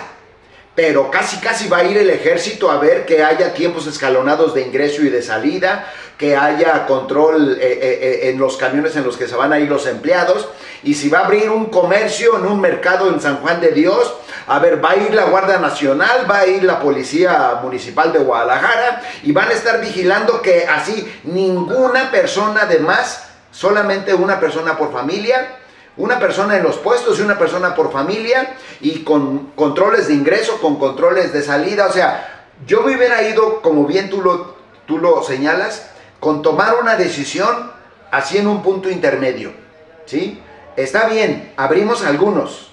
pero 0.74 1.10
casi 1.10 1.38
casi 1.38 1.68
va 1.68 1.78
a 1.78 1.84
ir 1.84 1.96
el 1.96 2.10
ejército 2.10 2.70
a 2.70 2.78
ver 2.78 3.06
que 3.06 3.22
haya 3.22 3.54
tiempos 3.54 3.86
escalonados 3.86 4.54
de 4.54 4.62
ingreso 4.62 5.02
y 5.02 5.08
de 5.08 5.22
salida, 5.22 5.86
que 6.18 6.36
haya 6.36 6.86
control 6.86 7.52
eh, 7.52 7.58
eh, 7.60 7.78
eh, 7.80 8.30
en 8.30 8.38
los 8.38 8.56
camiones 8.56 8.96
en 8.96 9.04
los 9.04 9.16
que 9.16 9.28
se 9.28 9.36
van 9.36 9.52
a 9.52 9.60
ir 9.60 9.68
los 9.68 9.86
empleados, 9.86 10.48
y 10.82 10.94
si 10.94 11.08
va 11.08 11.20
a 11.20 11.26
abrir 11.26 11.50
un 11.50 11.66
comercio 11.66 12.38
en 12.38 12.46
un 12.46 12.60
mercado 12.60 13.08
en 13.08 13.20
San 13.20 13.36
Juan 13.36 13.60
de 13.60 13.70
Dios, 13.70 14.14
a 14.46 14.58
ver, 14.58 14.84
va 14.84 14.90
a 14.90 14.96
ir 14.96 15.14
la 15.14 15.24
Guardia 15.24 15.58
Nacional, 15.58 16.30
va 16.30 16.40
a 16.40 16.46
ir 16.46 16.64
la 16.64 16.80
Policía 16.80 17.60
Municipal 17.62 18.12
de 18.12 18.18
Guadalajara 18.18 19.02
y 19.22 19.32
van 19.32 19.48
a 19.48 19.52
estar 19.52 19.80
vigilando 19.80 20.42
que 20.42 20.66
así 20.66 21.10
ninguna 21.24 22.10
persona 22.10 22.66
de 22.66 22.80
más, 22.80 23.28
solamente 23.50 24.12
una 24.12 24.40
persona 24.40 24.76
por 24.76 24.92
familia, 24.92 25.58
una 25.96 26.18
persona 26.18 26.56
en 26.56 26.62
los 26.62 26.76
puestos 26.76 27.18
y 27.18 27.22
una 27.22 27.38
persona 27.38 27.74
por 27.74 27.92
familia 27.92 28.56
y 28.80 29.04
con 29.04 29.52
controles 29.54 30.08
de 30.08 30.14
ingreso, 30.14 30.60
con 30.60 30.78
controles 30.78 31.32
de 31.32 31.42
salida. 31.42 31.86
O 31.86 31.92
sea, 31.92 32.46
yo 32.66 32.82
me 32.82 32.96
hubiera 32.96 33.22
ido, 33.22 33.62
como 33.62 33.86
bien 33.86 34.10
tú 34.10 34.20
lo, 34.20 34.56
tú 34.86 34.98
lo 34.98 35.22
señalas, 35.22 35.90
con 36.20 36.42
tomar 36.42 36.76
una 36.80 36.96
decisión 36.96 37.72
así 38.10 38.38
en 38.38 38.46
un 38.46 38.62
punto 38.62 38.90
intermedio. 38.90 39.52
¿Sí? 40.06 40.42
Está 40.76 41.06
bien, 41.06 41.52
abrimos 41.56 42.04
algunos, 42.04 42.72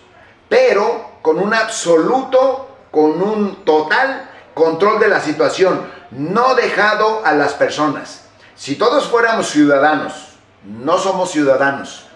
pero 0.50 1.12
con 1.22 1.40
un 1.40 1.54
absoluto, 1.54 2.76
con 2.90 3.22
un 3.22 3.64
total 3.64 4.30
control 4.54 5.00
de 5.00 5.08
la 5.08 5.22
situación, 5.22 5.82
no 6.12 6.56
dejado 6.56 7.22
a 7.24 7.34
las 7.34 7.54
personas. 7.54 8.26
Si 8.56 8.76
todos 8.76 9.08
fuéramos 9.08 9.50
ciudadanos, 9.50 10.36
no 10.64 10.98
somos 10.98 11.32
ciudadanos. 11.32 12.08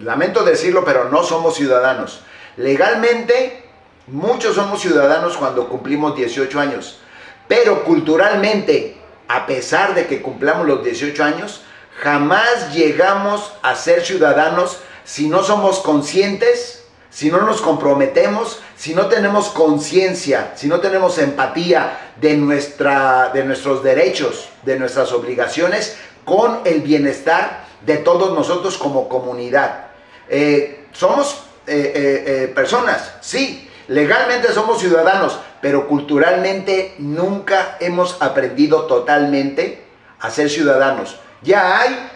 Lamento 0.00 0.44
decirlo, 0.44 0.84
pero 0.84 1.10
no 1.10 1.22
somos 1.22 1.56
ciudadanos. 1.56 2.22
Legalmente, 2.56 3.64
muchos 4.06 4.56
somos 4.56 4.80
ciudadanos 4.80 5.36
cuando 5.36 5.68
cumplimos 5.68 6.16
18 6.16 6.60
años, 6.60 7.00
pero 7.48 7.84
culturalmente, 7.84 8.96
a 9.28 9.46
pesar 9.46 9.94
de 9.94 10.06
que 10.06 10.22
cumplamos 10.22 10.66
los 10.66 10.82
18 10.84 11.22
años, 11.22 11.62
jamás 12.02 12.72
llegamos 12.72 13.52
a 13.62 13.74
ser 13.74 14.04
ciudadanos 14.04 14.78
si 15.04 15.28
no 15.28 15.42
somos 15.42 15.80
conscientes 15.80 16.80
si 17.10 17.30
no 17.30 17.40
nos 17.40 17.60
comprometemos, 17.60 18.60
si 18.76 18.94
no 18.94 19.06
tenemos 19.06 19.48
conciencia, 19.48 20.52
si 20.54 20.68
no 20.68 20.80
tenemos 20.80 21.18
empatía 21.18 22.12
de, 22.20 22.36
nuestra, 22.36 23.30
de 23.34 23.44
nuestros 23.44 23.82
derechos, 23.82 24.48
de 24.62 24.78
nuestras 24.78 25.12
obligaciones, 25.12 25.96
con 26.24 26.60
el 26.64 26.80
bienestar 26.80 27.64
de 27.84 27.96
todos 27.96 28.32
nosotros 28.32 28.78
como 28.78 29.08
comunidad. 29.08 29.89
Eh, 30.32 30.86
somos 30.92 31.42
eh, 31.66 31.92
eh, 32.24 32.52
personas, 32.54 33.14
sí, 33.20 33.68
legalmente 33.88 34.52
somos 34.52 34.78
ciudadanos, 34.78 35.40
pero 35.60 35.88
culturalmente 35.88 36.94
nunca 36.98 37.76
hemos 37.80 38.22
aprendido 38.22 38.86
totalmente 38.86 39.82
a 40.20 40.30
ser 40.30 40.48
ciudadanos. 40.48 41.18
Ya 41.42 41.80
hay 41.80 42.10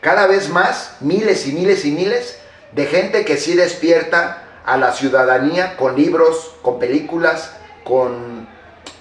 cada 0.00 0.28
vez 0.28 0.48
más 0.48 0.96
miles 1.00 1.48
y 1.48 1.52
miles 1.52 1.84
y 1.84 1.90
miles 1.90 2.38
de 2.70 2.86
gente 2.86 3.24
que 3.24 3.36
sí 3.36 3.54
despierta 3.54 4.44
a 4.64 4.76
la 4.76 4.92
ciudadanía 4.92 5.76
con 5.76 5.96
libros, 5.96 6.54
con 6.62 6.78
películas, 6.78 7.56
con, 7.82 8.46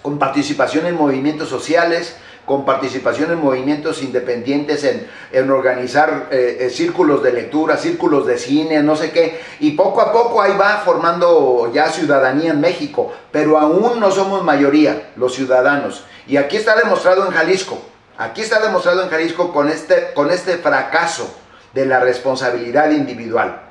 con 0.01 0.17
participación 0.17 0.87
en 0.87 0.95
movimientos 0.95 1.49
sociales, 1.49 2.15
con 2.49 2.65
participación 2.65 3.31
en 3.31 3.37
movimientos 3.37 4.01
independientes, 4.01 4.83
en, 4.83 5.51
organizar 5.51 6.29
eh, 6.31 6.57
eh, 6.61 6.69
círculos 6.71 7.21
de 7.21 7.31
lectura, 7.31 7.77
círculos 7.77 8.25
de 8.25 8.39
cine, 8.39 8.81
no 8.81 8.95
sé 8.95 9.11
qué. 9.11 9.39
Y 9.59 9.73
poco 9.73 10.01
a 10.01 10.11
poco 10.11 10.41
ahí 10.41 10.57
va 10.59 10.81
formando 10.83 11.71
ya 11.71 11.91
ciudadanía 11.91 12.49
en 12.49 12.59
México, 12.59 13.13
pero 13.31 13.59
aún 13.59 13.99
no 13.99 14.09
somos 14.09 14.43
mayoría 14.43 15.11
los 15.15 15.35
ciudadanos. 15.35 16.05
Y 16.25 16.37
aquí 16.37 16.57
está 16.57 16.75
demostrado 16.75 17.23
en 17.27 17.31
Jalisco, 17.33 17.79
aquí 18.17 18.41
está 18.41 18.59
demostrado 18.59 19.03
en 19.03 19.09
Jalisco 19.09 19.53
con 19.53 19.69
este, 19.69 20.11
con 20.15 20.31
este 20.31 20.57
fracaso 20.57 21.31
de 21.75 21.85
la 21.85 21.99
responsabilidad 21.99 22.89
individual. 22.89 23.61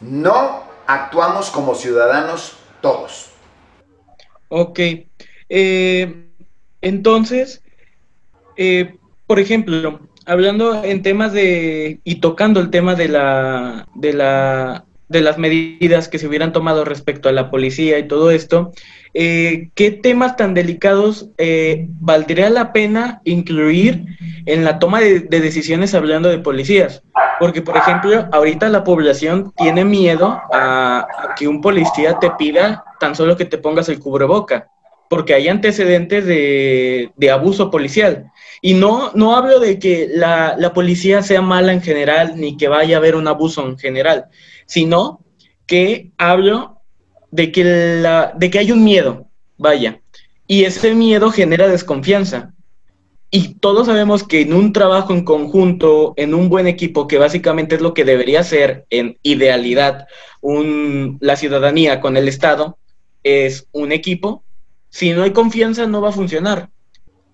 No 0.00 0.62
actuamos 0.86 1.50
como 1.50 1.74
ciudadanos 1.74 2.56
todos. 2.80 3.30
Ok. 4.48 4.78
Eh, 5.48 6.24
entonces, 6.80 7.62
eh, 8.58 8.96
por 9.26 9.38
ejemplo, 9.38 10.00
hablando 10.26 10.84
en 10.84 11.02
temas 11.02 11.32
de 11.32 12.00
y 12.04 12.16
tocando 12.16 12.60
el 12.60 12.70
tema 12.70 12.94
de 12.94 13.08
la 13.08 13.86
de 13.94 14.12
la 14.12 14.84
de 15.08 15.22
las 15.22 15.38
medidas 15.38 16.08
que 16.08 16.18
se 16.18 16.26
hubieran 16.26 16.52
tomado 16.52 16.84
respecto 16.84 17.28
a 17.28 17.32
la 17.32 17.50
policía 17.50 17.98
y 17.98 18.06
todo 18.06 18.30
esto, 18.30 18.72
eh, 19.14 19.70
¿qué 19.74 19.90
temas 19.90 20.36
tan 20.36 20.52
delicados 20.52 21.30
eh, 21.38 21.86
valdría 22.00 22.50
la 22.50 22.72
pena 22.72 23.20
incluir 23.24 24.04
en 24.44 24.64
la 24.64 24.78
toma 24.78 25.00
de, 25.00 25.20
decisiones 25.20 25.94
hablando 25.94 26.28
de 26.28 26.38
policías? 26.38 27.02
Porque, 27.40 27.62
por 27.62 27.76
ejemplo, 27.76 28.28
ahorita 28.32 28.68
la 28.68 28.84
población 28.84 29.52
tiene 29.56 29.84
miedo 29.84 30.40
a, 30.52 31.06
que 31.38 31.48
un 31.48 31.62
policía 31.62 32.18
te 32.18 32.30
pida 32.32 32.84
tan 33.00 33.14
solo 33.14 33.36
que 33.36 33.44
te 33.44 33.58
pongas 33.58 33.88
el 33.88 34.00
cubreboca, 34.00 34.68
porque 35.10 35.34
hay 35.34 35.48
antecedentes 35.48 36.26
de, 36.26 37.30
abuso 37.32 37.70
policial. 37.70 38.30
Y 38.60 38.74
no, 38.74 39.12
no 39.14 39.36
hablo 39.36 39.60
de 39.60 39.78
que 39.78 40.08
la, 40.12 40.56
la 40.58 40.72
policía 40.72 41.22
sea 41.22 41.42
mala 41.42 41.72
en 41.72 41.82
general, 41.82 42.34
ni 42.36 42.56
que 42.56 42.68
vaya 42.68 42.96
a 42.96 42.98
haber 42.98 43.14
un 43.14 43.28
abuso 43.28 43.66
en 43.66 43.78
general 43.78 44.26
sino 44.68 45.24
que 45.66 46.12
hablo 46.18 46.82
de 47.32 47.50
que, 47.50 47.64
la, 48.00 48.32
de 48.36 48.50
que 48.50 48.60
hay 48.60 48.70
un 48.70 48.84
miedo, 48.84 49.26
vaya, 49.56 50.00
y 50.46 50.64
ese 50.64 50.94
miedo 50.94 51.30
genera 51.30 51.66
desconfianza. 51.66 52.54
y 53.30 53.54
todos 53.56 53.86
sabemos 53.86 54.24
que 54.24 54.40
en 54.40 54.54
un 54.54 54.72
trabajo 54.72 55.12
en 55.12 55.22
conjunto, 55.24 56.14
en 56.16 56.32
un 56.32 56.48
buen 56.48 56.66
equipo, 56.66 57.06
que 57.06 57.18
básicamente 57.18 57.74
es 57.74 57.82
lo 57.82 57.92
que 57.92 58.04
debería 58.04 58.42
ser 58.42 58.86
en 58.88 59.18
idealidad 59.22 60.06
un, 60.40 61.18
la 61.20 61.36
ciudadanía 61.36 62.00
con 62.00 62.16
el 62.16 62.28
Estado, 62.28 62.78
es 63.22 63.68
un 63.72 63.92
equipo, 63.92 64.44
si 64.90 65.12
no 65.12 65.22
hay 65.22 65.32
confianza 65.32 65.86
no 65.86 66.00
va 66.00 66.10
a 66.10 66.12
funcionar. 66.12 66.70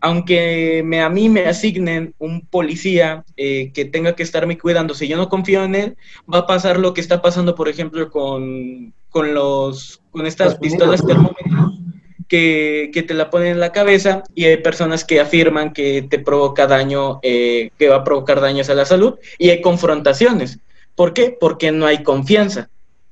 Aunque 0.00 0.82
me, 0.84 1.00
a 1.00 1.08
mí 1.08 1.30
me 1.30 1.46
asignen 1.46 2.14
un 2.18 2.46
policía 2.46 3.25
eh, 3.37 3.73
que 3.73 3.87
tenga 3.87 4.14
que 4.14 4.23
estarme 4.23 4.58
cuidando, 4.58 4.92
si 4.92 5.08
yo 5.08 5.16
no 5.16 5.30
confío 5.30 5.64
en 5.64 5.75
él, 5.75 5.96
va 6.32 6.40
a 6.40 6.46
pasar 6.46 6.78
lo 6.78 6.92
que 6.92 7.00
está 7.00 7.23
pasando, 7.23 7.54
por 7.54 7.68
ejemplo, 7.70 8.11
con, 8.11 8.92
con, 9.08 9.32
los, 9.32 10.02
con 10.11 10.26
estas 10.26 10.56
pistolas 10.56 11.06
termómetros 11.06 11.80
que, 12.28 12.90
que, 12.92 13.02
te 13.02 13.14
la 13.14 13.30
ponen 13.30 13.52
en 13.52 13.61
la 13.61 13.73
cabeza 13.73 14.25
y 14.34 14.44
hay 14.44 14.58
personas 14.58 15.04
que 15.04 15.20
afirman 15.20 15.73
que 15.73 16.02
te 16.02 16.18
provoca 16.18 16.66
daño, 16.66 17.20
eh, 17.23 17.70
que 17.78 17.88
va 17.88 17.96
a 17.96 18.04
provocar 18.04 18.40
daños 18.40 18.68
a 18.70 18.75
la 18.75 18.84
salud 18.84 19.14
y 19.38 19.50
hay 19.50 19.61
confrontaciones. 19.61 20.58
¿Por 20.94 21.12
qué? 21.12 21.37
Porque 21.38 21.73
no 21.73 21.87
hay 21.87 22.02
confianza. 22.02 22.70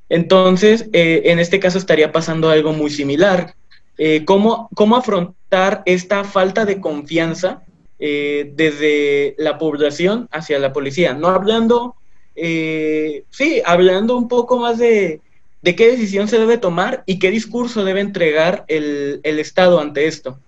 Entonces, 0.08 0.88
eh, 0.92 1.22
en 1.26 1.38
este 1.38 1.58
caso 1.58 1.78
estaría 1.78 2.12
pasando 2.12 2.50
algo 2.50 2.72
muy 2.72 2.90
similar. 2.90 3.54
Eh, 3.98 4.24
¿cómo, 4.24 4.68
¿Cómo 4.74 4.96
afrontar 4.96 5.82
esta 5.86 6.24
falta 6.24 6.64
de 6.64 6.80
confianza 6.80 7.62
desde 7.98 9.36
la 9.38 9.58
población 9.58 10.28
hacia 10.32 10.58
la 10.58 10.72
policía? 10.72 11.14
No 11.14 11.28
hablando, 11.28 11.94
sí, 12.34 13.62
hablando 13.64 14.16
un 14.16 14.26
poco 14.26 14.58
más 14.58 14.78
de, 14.78 15.20
de 15.62 15.76
qué 15.76 15.92
decisión 15.92 16.28
se 16.28 16.38
debe 16.38 16.58
tomar 16.58 17.04
y 17.06 17.18
qué 17.18 17.30
discurso 17.30 17.84
debe 17.84 18.00
entregar 18.00 18.64
el, 18.68 19.20
Estado 19.24 19.80
ante 19.80 20.06
esto. 20.06 20.38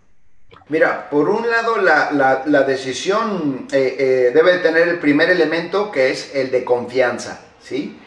Mira, 0.69 1.09
por 1.11 1.29
un 1.29 1.49
lado 1.49 1.77
la, 1.79 2.63
decisión 2.67 3.67
eh, 3.73 3.97
eh, 3.99 4.31
debe 4.35 4.59
tener 4.59 4.89
el 4.89 4.99
primer 4.99 5.31
elemento 5.31 5.91
que 5.91 6.11
es 6.11 6.35
el 6.35 6.51
de 6.51 6.65
confianza, 6.65 7.41
¿sí? 7.63 7.99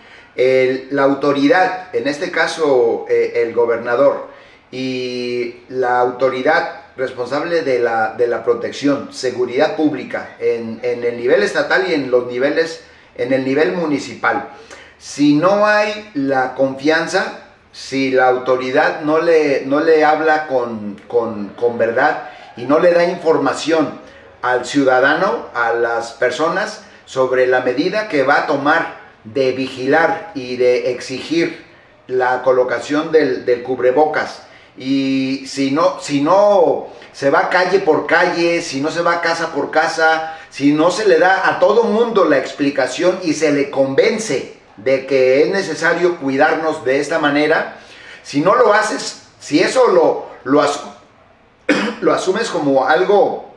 la 0.92 1.02
autoridad, 1.02 1.96
en 1.96 2.08
este 2.08 2.30
caso 2.30 3.08
eh, 3.10 3.42
el 3.44 3.54
gobernador 3.56 4.30
y 4.72 5.56
la 5.70 6.00
autoridad 6.00 6.82
responsable 6.98 7.62
de 7.62 7.80
la, 7.80 8.14
de 8.18 8.28
la 8.28 8.44
protección, 8.44 9.14
seguridad 9.14 9.76
pública 9.76 10.36
en, 10.40 10.80
en 10.84 11.04
el 11.04 11.18
nivel 11.18 11.44
estatal 11.44 11.86
y 11.88 11.94
en 11.94 12.10
los 12.10 12.28
niveles, 12.28 12.84
en 13.16 13.34
el 13.34 13.46
nivel 13.46 13.74
municipal 13.74 14.50
si 14.98 15.36
no 15.36 15.66
hay 15.66 16.10
la 16.16 16.56
confianza, 16.56 17.40
si 17.72 18.12
la 18.12 18.28
autoridad 18.28 19.02
no 19.02 19.20
le, 19.20 19.64
no 19.66 19.80
le 19.80 20.04
habla 20.04 20.48
con, 20.48 21.78
verdad 21.78 22.30
y 22.56 22.66
no 22.66 22.80
le 22.80 22.92
da 22.94 23.04
información 23.04 24.00
al 24.42 24.66
ciudadano, 24.66 25.48
a 25.54 25.74
las 25.74 26.14
personas, 26.14 26.84
sobre 27.06 27.48
la 27.48 27.62
medida 27.62 28.08
que 28.08 28.24
va 28.24 28.40
a 28.40 28.48
tomar 28.48 28.98
de 29.24 29.52
vigilar 29.52 30.32
y 30.34 30.58
de 30.58 30.92
exigir 30.92 31.66
la 32.08 32.42
colocación 32.42 33.12
del, 33.12 33.46
del 33.46 33.64
cubrebocas. 33.64 34.47
Y 34.78 35.46
si 35.48 35.72
no, 35.72 36.00
si 36.00 36.22
no 36.22 36.88
se 37.12 37.32
va 37.32 37.50
calle 37.50 37.80
por 37.80 38.06
calle, 38.06 38.62
si 38.62 38.80
no 38.80 38.92
se 38.92 39.02
va 39.02 39.22
casa 39.22 39.52
por 39.52 39.72
casa, 39.72 40.38
si 40.52 40.72
no 40.72 40.92
se 40.92 41.08
le 41.08 41.18
da 41.18 41.50
a 41.50 41.60
todo 41.60 41.84
mundo 41.84 42.26
la 42.26 42.38
explicación 42.38 43.20
y 43.24 43.34
se 43.34 43.52
le 43.52 43.72
convence 43.72 44.58
de 44.78 45.08
que 45.08 45.42
es 45.42 45.50
necesario 45.50 46.18
cuidarnos 46.18 46.86
de 46.86 47.00
esta 47.00 47.18
manera, 47.18 47.80
si 48.24 48.42
no 48.42 48.56
lo 48.56 48.74
haces, 48.74 49.24
si 49.40 49.60
eso 49.60 49.88
lo, 49.88 50.28
lo, 50.44 52.12
asumes 52.14 52.50
como 52.50 52.86
algo 52.86 53.52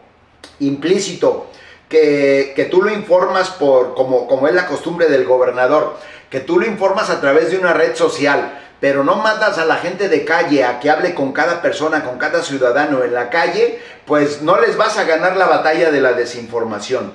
implícito, 0.61 1.51
que, 1.91 2.69
tú 2.71 2.83
lo 2.83 2.91
informas 2.91 3.51
por, 3.51 3.95
como, 3.95 4.27
como 4.27 4.49
es 4.49 4.55
la 4.55 4.67
costumbre 4.67 5.09
del 5.09 5.25
gobernador, 5.25 5.97
que 6.31 6.41
tú 6.41 6.59
lo 6.59 6.67
informas 6.67 7.11
a 7.11 7.21
través 7.21 7.51
de 7.51 7.59
una 7.59 7.75
red 7.75 7.97
social, 7.97 8.59
pero 8.81 9.05
no 9.05 9.17
mandas 9.17 9.59
a 9.59 9.67
la 9.67 9.77
gente 9.77 10.09
de 10.09 10.25
calle 10.25 10.65
a 10.65 10.79
que 10.79 10.89
hable 10.89 11.15
con 11.15 11.33
cada 11.33 11.61
persona, 11.61 12.05
con 12.05 12.17
cada 12.17 12.43
ciudadano 12.43 13.03
en 13.03 13.13
la 13.13 13.29
calle, 13.29 13.81
pues 14.07 14.41
no 14.41 14.59
les 14.61 14.77
vas 14.77 14.97
a 14.97 15.05
ganar 15.05 15.37
la 15.37 15.47
batalla 15.47 15.91
de 15.91 16.01
la 16.01 16.13
desinformación. 16.13 17.13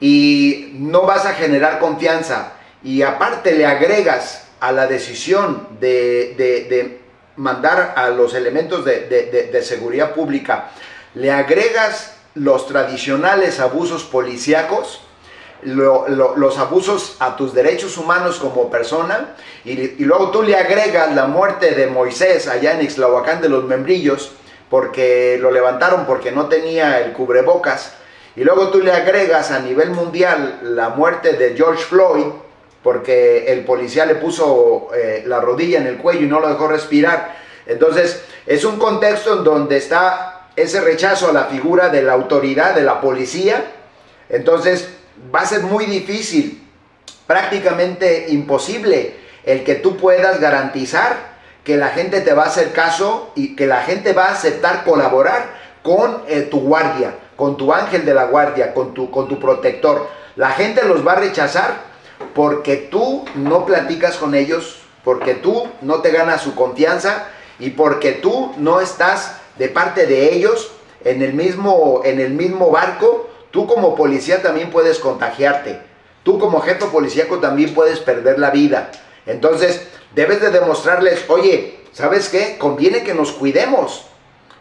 Y 0.00 0.70
no 0.74 1.02
vas 1.02 1.26
a 1.26 1.34
generar 1.34 1.78
confianza. 1.78 2.52
Y 2.82 3.02
aparte 3.02 3.52
le 3.52 3.66
agregas 3.66 4.46
a 4.60 4.72
la 4.72 4.86
decisión 4.86 5.68
de, 5.80 7.00
mandar 7.36 7.94
a 7.96 8.08
los 8.10 8.34
elementos 8.34 8.84
de, 8.84 9.60
seguridad 9.62 10.12
pública, 10.12 10.70
le 11.14 11.32
agregas 11.32 12.13
los 12.34 12.66
tradicionales 12.66 13.60
abusos 13.60 14.04
policíacos, 14.04 15.00
los 15.62 16.58
abusos 16.58 17.16
a 17.20 17.36
tus 17.36 17.54
derechos 17.54 17.96
humanos 17.96 18.38
como 18.38 18.70
persona, 18.70 19.34
y, 19.64 20.04
luego 20.04 20.30
tú 20.30 20.42
le 20.42 20.56
agregas 20.56 21.14
la 21.14 21.26
muerte 21.26 21.70
de 21.74 21.86
Moisés 21.86 22.48
allá 22.48 22.72
en 22.72 22.82
Ixtlahuacán 22.82 23.40
de 23.40 23.48
los 23.48 23.64
Membrillos, 23.64 24.32
porque 24.68 25.38
lo 25.40 25.50
levantaron 25.50 26.06
porque 26.06 26.32
no 26.32 26.48
tenía 26.48 27.00
el 27.00 27.12
cubrebocas, 27.12 27.94
y 28.36 28.42
luego 28.42 28.68
tú 28.68 28.80
le 28.80 28.92
agregas 28.92 29.52
a 29.52 29.60
nivel 29.60 29.90
mundial 29.90 30.58
la 30.62 30.88
muerte 30.88 31.34
de 31.34 31.56
George 31.56 31.84
Floyd, 31.84 32.26
porque 32.82 33.46
el 33.46 33.64
policía 33.64 34.04
le 34.04 34.16
puso 34.16 34.88
eh, 34.94 35.22
la 35.26 35.40
rodilla 35.40 35.78
en 35.78 35.86
el 35.86 35.96
cuello 35.98 36.22
y 36.22 36.28
no 36.28 36.40
lo 36.40 36.48
dejó 36.48 36.68
respirar. 36.68 37.36
Entonces, 37.64 38.22
es 38.44 38.64
un 38.64 38.78
contexto 38.78 39.38
en 39.38 39.44
donde 39.44 39.78
está 39.78 40.33
ese 40.56 40.80
rechazo 40.80 41.30
a 41.30 41.32
la 41.32 41.44
figura 41.44 41.88
de 41.88 42.02
la 42.02 42.12
autoridad, 42.12 42.74
de 42.74 42.82
la 42.82 43.00
policía. 43.00 43.64
Entonces, 44.28 44.88
va 45.34 45.40
a 45.40 45.46
ser 45.46 45.62
muy 45.62 45.86
difícil, 45.86 46.66
prácticamente 47.26 48.26
imposible, 48.28 49.16
el 49.44 49.64
que 49.64 49.74
tú 49.76 49.96
puedas 49.96 50.40
garantizar 50.40 51.34
que 51.64 51.76
la 51.76 51.88
gente 51.88 52.20
te 52.20 52.34
va 52.34 52.44
a 52.44 52.48
hacer 52.48 52.72
caso 52.72 53.32
y 53.34 53.56
que 53.56 53.66
la 53.66 53.82
gente 53.82 54.12
va 54.12 54.26
a 54.26 54.32
aceptar 54.32 54.84
colaborar 54.84 55.54
con 55.82 56.22
eh, 56.28 56.42
tu 56.42 56.60
guardia, 56.60 57.14
con 57.36 57.56
tu 57.56 57.72
ángel 57.72 58.04
de 58.04 58.14
la 58.14 58.24
guardia, 58.24 58.74
con 58.74 58.94
tu, 58.94 59.10
con 59.10 59.28
tu 59.28 59.40
protector. 59.40 60.08
La 60.36 60.50
gente 60.50 60.86
los 60.86 61.06
va 61.06 61.12
a 61.12 61.16
rechazar 61.16 61.74
porque 62.34 62.76
tú 62.76 63.24
no 63.34 63.64
platicas 63.66 64.16
con 64.16 64.34
ellos, 64.34 64.80
porque 65.04 65.34
tú 65.34 65.68
no 65.80 66.00
te 66.00 66.10
ganas 66.10 66.42
su 66.42 66.54
confianza 66.54 67.28
y 67.58 67.70
porque 67.70 68.12
tú 68.12 68.52
no 68.56 68.80
estás 68.80 69.40
de 69.58 69.68
parte 69.68 70.06
de 70.06 70.34
ellos 70.34 70.72
en 71.04 71.22
el 71.22 71.34
mismo, 71.34 72.02
en 72.04 72.20
el 72.20 72.32
mismo 72.32 72.70
barco, 72.70 73.30
tú 73.50 73.66
como 73.66 73.94
policía 73.94 74.42
también 74.42 74.70
puedes 74.70 74.98
contagiarte. 74.98 75.80
Tú 76.22 76.38
como 76.38 76.60
jefe 76.60 76.86
policíaco 76.86 77.38
también 77.38 77.74
puedes 77.74 78.00
perder 78.00 78.38
la 78.38 78.50
vida. 78.50 78.90
Entonces, 79.26 79.86
debes 80.14 80.40
de 80.40 80.50
demostrarles, 80.50 81.24
oye, 81.28 81.78
¿sabes 81.92 82.28
qué? 82.30 82.56
Conviene 82.58 83.04
que 83.04 83.14
nos 83.14 83.32
cuidemos. 83.32 84.06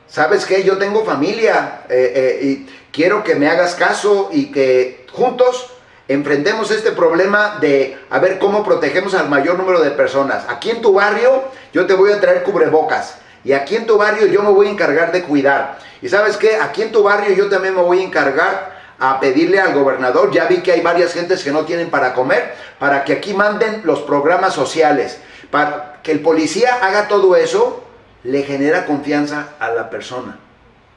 ¿Sabes 0.07 0.45
qué? 0.45 0.63
Yo 0.63 0.77
tengo 0.77 1.05
familia 1.05 1.85
eh, 1.89 2.11
eh, 2.15 2.45
y 2.45 2.67
quiero 2.91 3.23
que 3.23 3.35
me 3.35 3.47
hagas 3.49 3.75
caso 3.75 4.29
y 4.31 4.51
que 4.51 5.07
juntos 5.11 5.71
enfrentemos 6.07 6.69
este 6.69 6.91
problema 6.91 7.57
de 7.61 7.97
a 8.09 8.19
ver 8.19 8.37
cómo 8.37 8.63
protegemos 8.63 9.15
al 9.15 9.29
mayor 9.29 9.57
número 9.57 9.81
de 9.81 9.91
personas. 9.91 10.43
Aquí 10.49 10.69
en 10.69 10.81
tu 10.81 10.93
barrio 10.93 11.45
yo 11.71 11.87
te 11.87 11.93
voy 11.93 12.11
a 12.11 12.19
traer 12.19 12.43
cubrebocas 12.43 13.22
y 13.43 13.53
aquí 13.53 13.75
en 13.75 13.85
tu 13.85 13.97
barrio 13.97 14.27
yo 14.27 14.41
me 14.41 14.49
voy 14.49 14.67
a 14.67 14.71
encargar 14.71 15.11
de 15.11 15.23
cuidar. 15.23 15.77
Y 16.01 16.09
sabes 16.09 16.37
qué, 16.37 16.55
aquí 16.57 16.81
en 16.81 16.91
tu 16.91 17.03
barrio 17.03 17.35
yo 17.35 17.49
también 17.49 17.75
me 17.75 17.81
voy 17.81 17.99
a 17.99 18.03
encargar 18.03 18.73
a 18.99 19.19
pedirle 19.19 19.59
al 19.59 19.73
gobernador, 19.73 20.31
ya 20.31 20.45
vi 20.45 20.57
que 20.57 20.71
hay 20.71 20.81
varias 20.81 21.13
gentes 21.13 21.43
que 21.43 21.51
no 21.51 21.65
tienen 21.65 21.89
para 21.89 22.13
comer, 22.13 22.53
para 22.79 23.03
que 23.03 23.13
aquí 23.13 23.33
manden 23.33 23.81
los 23.83 24.01
programas 24.01 24.53
sociales, 24.53 25.19
para 25.51 25.99
que 26.01 26.11
el 26.11 26.21
policía 26.21 26.79
haga 26.81 27.07
todo 27.07 27.35
eso, 27.35 27.83
le 28.23 28.43
genera 28.43 28.85
confianza 28.85 29.49
a 29.59 29.69
la 29.71 29.89
persona. 29.89 30.39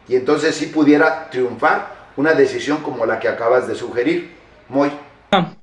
Y 0.08 0.14
entonces 0.14 0.54
sí 0.54 0.66
pudiera 0.66 1.30
triunfar 1.30 1.96
una 2.16 2.32
decisión 2.32 2.78
como 2.78 3.06
la 3.06 3.18
que 3.18 3.28
acabas 3.28 3.66
de 3.66 3.74
sugerir. 3.74 4.36
Muy. 4.68 4.90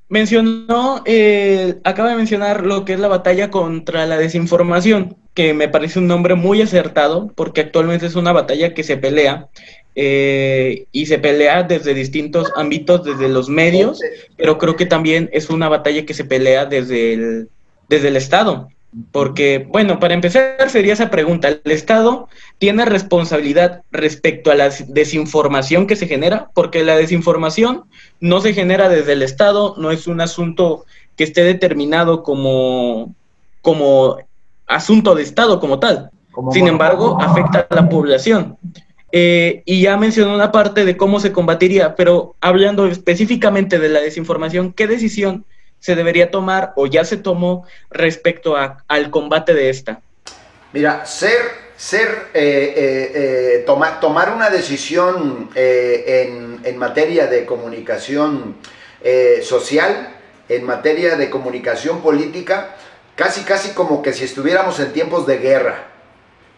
Mencionó, 0.10 1.02
eh, 1.06 1.76
acaba 1.84 2.10
de 2.10 2.16
mencionar 2.16 2.66
lo 2.66 2.86
que 2.86 2.94
es 2.94 3.00
la 3.00 3.08
batalla 3.08 3.50
contra 3.50 4.06
la 4.06 4.18
desinformación, 4.18 5.16
que 5.34 5.54
me 5.54 5.70
parece 5.70 6.00
un 6.00 6.08
nombre 6.08 6.36
muy 6.36 6.62
acertado, 6.62 7.32
porque 7.36 7.62
actualmente 7.62 8.06
es 8.06 8.16
una 8.16 8.32
batalla 8.32 8.74
que 8.74 8.84
se 8.84 8.98
pelea 8.98 9.48
eh, 9.96 10.86
y 10.92 11.06
se 11.06 11.20
pelea 11.20 11.64
desde 11.64 11.94
distintos 11.94 12.52
ámbitos, 12.56 13.04
desde 13.04 13.30
los 13.30 13.50
medios, 13.50 14.00
pero 14.38 14.58
creo 14.58 14.76
que 14.76 14.86
también 14.86 15.30
es 15.34 15.50
una 15.50 15.70
batalla 15.70 16.06
que 16.06 16.14
se 16.14 16.26
pelea 16.26 16.66
desde 16.66 17.14
el, 17.14 17.50
desde 17.90 18.10
el 18.10 18.16
Estado. 18.16 18.70
Porque, 19.12 19.68
bueno, 19.70 20.00
para 20.00 20.14
empezar 20.14 20.70
sería 20.70 20.94
esa 20.94 21.10
pregunta, 21.10 21.48
¿el 21.48 21.72
Estado 21.72 22.28
tiene 22.60 22.86
responsabilidad 22.86 23.82
respecto 23.92 24.52
a 24.52 24.56
la 24.56 24.70
desinformación 24.88 25.88
que 25.88 25.96
se 25.96 26.08
genera? 26.08 26.50
Porque 26.54 26.84
la 26.84 26.96
desinformación 26.96 27.86
no 28.20 28.42
se 28.42 28.54
genera 28.54 28.90
desde 28.90 29.14
el 29.14 29.24
Estado, 29.24 29.76
no 29.78 29.92
es 29.92 30.08
un 30.08 30.22
asunto 30.22 30.86
que 31.16 31.24
esté 31.24 31.44
determinado 31.44 32.24
como, 32.24 33.16
como 33.62 34.18
asunto 34.68 35.16
de 35.16 35.24
Estado 35.24 35.60
como 35.60 35.80
tal. 35.80 36.12
Sin 36.52 36.68
embargo, 36.68 37.18
afecta 37.22 37.68
a 37.70 37.76
la 37.76 37.90
población. 37.90 38.58
Eh, 39.12 39.62
y 39.66 39.82
ya 39.82 39.96
mencionó 39.98 40.34
una 40.34 40.52
parte 40.52 40.86
de 40.86 40.98
cómo 40.98 41.20
se 41.20 41.32
combatiría, 41.32 41.96
pero 41.96 42.36
hablando 42.42 42.88
específicamente 42.88 43.78
de 43.78 43.90
la 43.90 44.00
desinformación, 44.00 44.74
¿qué 44.74 44.88
decisión 44.88 45.46
se 45.84 45.96
debería 45.96 46.32
tomar 46.32 46.72
o 46.78 46.88
ya 46.88 47.04
se 47.04 47.18
tomó 47.18 47.66
respecto 47.90 48.56
al 48.88 49.10
combate 49.10 49.54
de 49.54 49.70
esta? 49.70 50.00
Mira, 50.72 51.06
ser, 51.06 51.42
ser 51.76 52.30
eh, 52.34 53.12
eh, 53.14 53.66
tomar 54.00 54.34
una 54.34 54.50
decisión 54.50 55.50
en, 55.54 56.62
en, 56.64 56.78
materia 56.78 57.28
de 57.28 57.46
comunicación 57.46 58.56
social, 59.42 60.16
en 60.48 60.64
materia 60.64 61.18
de 61.18 61.30
comunicación 61.30 62.02
política, 62.02 62.76
casi 63.18 63.42
casi 63.42 63.74
como 63.74 64.02
que 64.02 64.14
si 64.14 64.24
estuviéramos 64.24 64.80
en 64.80 64.94
tiempos 64.94 65.28
de 65.28 65.38
guerra. 65.40 65.88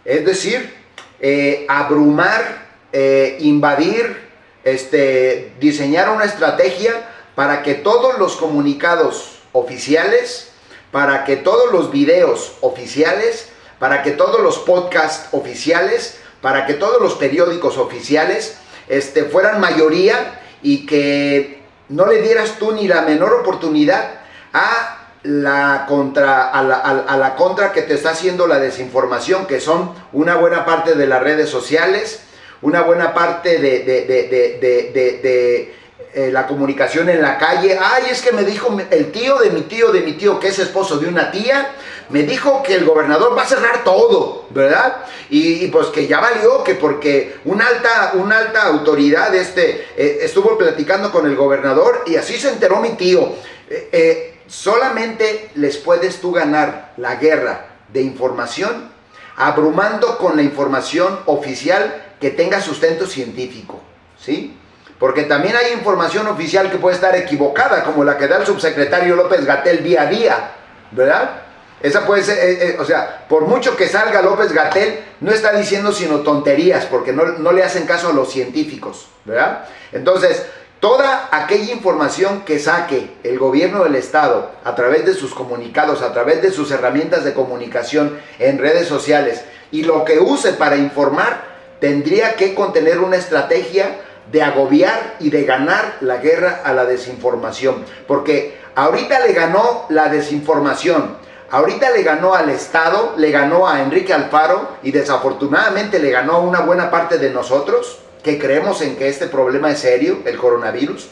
Es 0.05 0.23
decir, 0.23 0.71
eh, 1.19 1.65
abrumar, 1.67 2.67
eh, 2.93 3.37
invadir, 3.39 4.25
este, 4.63 5.53
diseñar 5.59 6.09
una 6.09 6.25
estrategia 6.25 6.93
para 7.35 7.61
que 7.63 7.75
todos 7.75 8.17
los 8.17 8.37
comunicados 8.37 9.39
oficiales, 9.51 10.51
para 10.91 11.25
que 11.25 11.35
todos 11.35 11.71
los 11.71 11.91
videos 11.91 12.53
oficiales, 12.61 13.49
para 13.79 14.03
que 14.03 14.11
todos 14.11 14.41
los 14.41 14.57
podcasts 14.59 15.27
oficiales, 15.33 16.17
para 16.41 16.65
que 16.65 16.73
todos 16.73 17.01
los 17.01 17.15
periódicos 17.15 17.77
oficiales 17.77 18.57
este, 18.87 19.25
fueran 19.25 19.59
mayoría 19.59 20.41
y 20.61 20.85
que 20.85 21.63
no 21.89 22.05
le 22.05 22.21
dieras 22.21 22.57
tú 22.59 22.71
ni 22.71 22.87
la 22.87 23.01
menor 23.01 23.33
oportunidad 23.33 24.21
a 24.53 25.09
la 25.23 25.85
contra, 25.87 26.49
a 26.49 26.63
la, 26.63 27.35
contra 27.35 27.71
que 27.71 27.81
te 27.81 27.95
está 27.95 28.11
haciendo 28.11 28.47
la 28.47 28.59
desinformación, 28.59 29.47
que 29.47 29.59
son 29.59 29.93
una 30.13 30.35
buena 30.35 30.65
parte 30.65 30.93
de 30.93 31.07
las 31.07 31.21
redes 31.21 31.49
sociales, 31.49 32.21
una 32.61 32.81
buena 32.81 33.13
parte 33.13 33.57
de, 33.59 33.83
de, 33.83 35.75
eh, 36.17 36.31
la 36.31 36.47
comunicación 36.47 37.09
en 37.09 37.21
la 37.21 37.37
calle. 37.37 37.77
Ay, 37.77 38.05
es 38.09 38.21
que 38.21 38.31
me 38.31 38.45
dijo 38.45 38.73
el 38.89 39.11
tío 39.11 39.37
de 39.39 39.49
mi 39.49 39.63
tío, 39.63 39.91
de 39.91 39.99
mi 39.99 40.13
tío, 40.13 40.39
que 40.39 40.47
es 40.47 40.59
esposo 40.59 40.97
de 40.97 41.09
una 41.09 41.29
tía, 41.29 41.75
me 42.07 42.23
dijo 42.23 42.63
que 42.63 42.75
el 42.75 42.85
gobernador 42.85 43.37
va 43.37 43.41
a 43.41 43.45
cerrar 43.45 43.83
todo, 43.83 44.45
¿verdad? 44.51 45.03
Y, 45.29 45.67
pues 45.67 45.87
que 45.87 46.07
ya 46.07 46.21
valió, 46.21 46.63
que 46.63 46.75
porque 46.75 47.35
una 47.43 47.67
alta, 47.67 48.11
alta 48.11 48.63
autoridad 48.63 49.35
este, 49.35 49.87
eh, 49.97 50.19
estuvo 50.21 50.57
platicando 50.57 51.11
con 51.11 51.25
el 51.25 51.35
gobernador 51.35 52.05
y 52.05 52.15
así 52.15 52.39
se 52.39 52.47
enteró 52.47 52.79
mi 52.79 52.91
tío. 52.91 53.33
Eh, 53.69 54.39
solamente 54.47 55.49
les 55.55 55.75
puedes 55.75 56.21
tú 56.21 56.31
ganar 56.31 56.93
la 56.95 57.15
guerra 57.15 57.65
de 57.91 58.01
información 58.01 58.89
abrumando 59.35 60.17
con 60.17 60.37
la 60.37 60.43
información 60.43 61.19
oficial 61.25 62.13
que 62.21 62.31
tenga 62.31 62.61
sustento 62.61 63.05
científico, 63.05 63.81
¿sí? 64.17 64.57
Porque 64.99 65.23
también 65.23 65.55
hay 65.55 65.73
información 65.73 66.27
oficial 66.27 66.71
que 66.71 66.77
puede 66.77 66.95
estar 66.95 67.15
equivocada, 67.15 67.83
como 67.83 68.03
la 68.03 68.17
que 68.17 68.27
da 68.27 68.37
el 68.37 68.45
subsecretario 68.45 69.15
López 69.15 69.45
Gatel 69.45 69.83
día 69.83 70.03
a 70.03 70.05
día, 70.05 70.51
¿verdad? 70.91 71.41
Esa 71.81 72.05
puede 72.05 72.23
ser, 72.23 72.37
eh, 72.37 72.69
eh, 72.69 72.77
o 72.79 72.85
sea, 72.85 73.25
por 73.27 73.43
mucho 73.43 73.75
que 73.75 73.87
salga 73.87 74.21
López 74.21 74.53
Gatel, 74.53 75.01
no 75.19 75.31
está 75.31 75.51
diciendo 75.51 75.91
sino 75.91 76.19
tonterías, 76.19 76.85
porque 76.85 77.11
no, 77.11 77.25
no 77.25 77.51
le 77.51 77.63
hacen 77.63 77.85
caso 77.85 78.09
a 78.09 78.13
los 78.13 78.31
científicos, 78.31 79.09
¿verdad? 79.25 79.65
Entonces, 79.91 80.45
Toda 80.85 81.29
aquella 81.31 81.73
información 81.73 82.43
que 82.45 82.59
saque 82.59 83.09
el 83.23 83.39
gobierno 83.39 83.85
del 83.85 83.95
Estado 83.95 84.51
a 84.63 84.75
través 84.75 85.03
de 85.03 85.15
sus 85.15 85.33
comunicados, 85.33 86.03
a 86.03 86.13
través 86.13 86.43
de 86.43 86.51
sus 86.51 86.69
herramientas 86.69 87.23
de 87.23 87.33
comunicación 87.33 88.19
en 88.37 88.59
redes 88.59 88.87
sociales 88.87 89.43
y 89.71 89.83
lo 89.83 90.05
que 90.05 90.19
use 90.19 90.53
para 90.53 90.75
informar, 90.75 91.41
tendría 91.79 92.35
que 92.35 92.53
contener 92.53 92.99
una 92.99 93.15
estrategia 93.15 93.95
de 94.31 94.41
agobiar 94.41 95.15
y 95.19 95.29
de 95.29 95.43
ganar 95.43 95.97
la 96.01 96.17
guerra 96.17 96.61
a 96.63 96.73
la 96.73 96.85
desinformación. 96.85 97.85
Porque 98.07 98.57
ahorita 98.75 99.25
le 99.25 99.33
ganó 99.33 99.85
la 99.89 100.09
desinformación, 100.09 101.17
ahorita 101.51 101.91
le 101.91 102.03
ganó 102.03 102.33
al 102.33 102.49
Estado, 102.49 103.13
le 103.17 103.31
ganó 103.31 103.67
a 103.67 103.81
Enrique 103.81 104.13
Alfaro 104.13 104.77
y 104.83 104.91
desafortunadamente 104.91 105.99
le 105.99 106.11
ganó 106.11 106.33
a 106.33 106.39
una 106.39 106.61
buena 106.61 106.89
parte 106.89 107.17
de 107.17 107.29
nosotros 107.29 107.99
que 108.23 108.39
creemos 108.39 108.81
en 108.81 108.95
que 108.95 109.07
este 109.07 109.27
problema 109.27 109.71
es 109.71 109.79
serio, 109.79 110.19
el 110.25 110.37
coronavirus, 110.37 111.09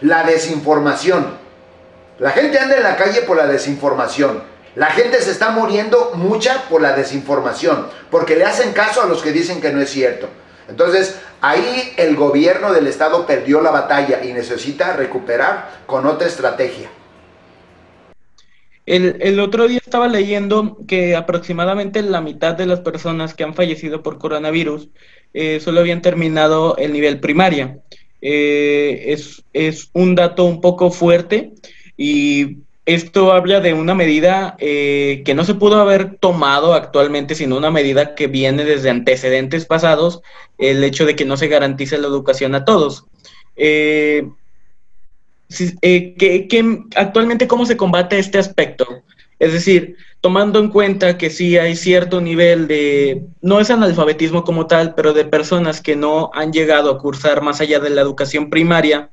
la 0.00 0.22
desinformación. 0.22 1.42
La 2.18 2.30
gente 2.30 2.58
anda 2.58 2.76
en 2.76 2.84
la 2.84 2.96
calle 2.96 3.22
por 3.22 3.36
la 3.36 3.48
desinformación. 3.48 4.44
La 4.76 4.86
gente 4.86 5.20
se 5.20 5.32
está 5.32 5.50
muriendo 5.50 6.12
mucha 6.14 6.62
por 6.70 6.80
la 6.80 6.92
desinformación, 6.92 7.88
porque 8.10 8.36
le 8.36 8.44
hacen 8.44 8.72
caso 8.72 9.02
a 9.02 9.06
los 9.06 9.22
que 9.22 9.32
dicen 9.32 9.60
que 9.60 9.72
no 9.72 9.80
es 9.80 9.90
cierto. 9.90 10.28
Entonces, 10.68 11.20
ahí 11.40 11.92
el 11.96 12.16
gobierno 12.16 12.72
del 12.72 12.86
estado 12.86 13.26
perdió 13.26 13.60
la 13.60 13.70
batalla 13.70 14.24
y 14.24 14.32
necesita 14.32 14.96
recuperar 14.96 15.82
con 15.86 16.06
otra 16.06 16.28
estrategia. 16.28 16.90
El, 18.84 19.38
otro 19.38 19.68
día 19.68 19.78
estaba 19.78 20.08
leyendo 20.08 20.78
que 20.88 21.14
aproximadamente 21.14 22.02
la 22.02 22.20
mitad 22.20 22.54
de 22.54 22.66
las 22.66 22.80
personas 22.80 23.32
que 23.32 23.44
han 23.44 23.54
fallecido 23.54 24.02
por 24.02 24.18
coronavirus 24.18 24.88
eh, 25.34 25.60
solo 25.60 25.80
habían 25.80 26.02
terminado 26.02 26.76
el 26.76 26.92
nivel 26.92 27.20
primaria. 27.20 27.78
Eh, 28.20 29.16
es, 29.52 29.90
un 29.92 30.14
dato 30.14 30.44
un 30.44 30.60
poco 30.60 30.90
fuerte 30.90 31.54
y 31.96 32.58
esto 32.84 33.32
habla 33.32 33.60
de 33.60 33.74
una 33.74 33.94
medida 33.94 34.56
eh, 34.58 35.22
que 35.24 35.34
no 35.34 35.44
se 35.44 35.54
pudo 35.54 35.80
haber 35.80 36.16
tomado 36.16 36.74
actualmente, 36.74 37.34
sino 37.34 37.56
una 37.56 37.70
medida 37.70 38.14
que 38.14 38.26
viene 38.26 38.64
desde 38.64 38.90
antecedentes 38.90 39.66
pasados, 39.66 40.20
el 40.58 40.82
hecho 40.82 41.06
de 41.06 41.16
que 41.16 41.24
no 41.24 41.36
se 41.36 41.48
garantice 41.48 41.98
la 41.98 42.08
educación 42.08 42.54
a 42.54 42.64
todos. 42.64 43.04
que, 43.56 44.18
actualmente, 46.96 47.46
¿cómo 47.46 47.66
se 47.66 47.76
combate 47.76 48.18
este 48.18 48.38
aspecto? 48.38 48.86
Es 49.38 49.52
decir, 49.52 49.96
tomando 50.22 50.60
en 50.60 50.68
cuenta 50.68 51.18
que 51.18 51.28
sí 51.28 51.58
hay 51.58 51.74
cierto 51.74 52.20
nivel 52.20 52.68
de, 52.68 53.24
no 53.40 53.58
es 53.58 53.70
analfabetismo 53.70 54.44
como 54.44 54.68
tal, 54.68 54.94
pero 54.94 55.12
de 55.12 55.24
personas 55.24 55.80
que 55.80 55.96
no 55.96 56.30
han 56.32 56.52
llegado 56.52 56.90
a 56.90 56.98
cursar 56.98 57.42
más 57.42 57.60
allá 57.60 57.80
de 57.80 57.90
la 57.90 58.02
educación 58.02 58.50
primaria, 58.50 59.10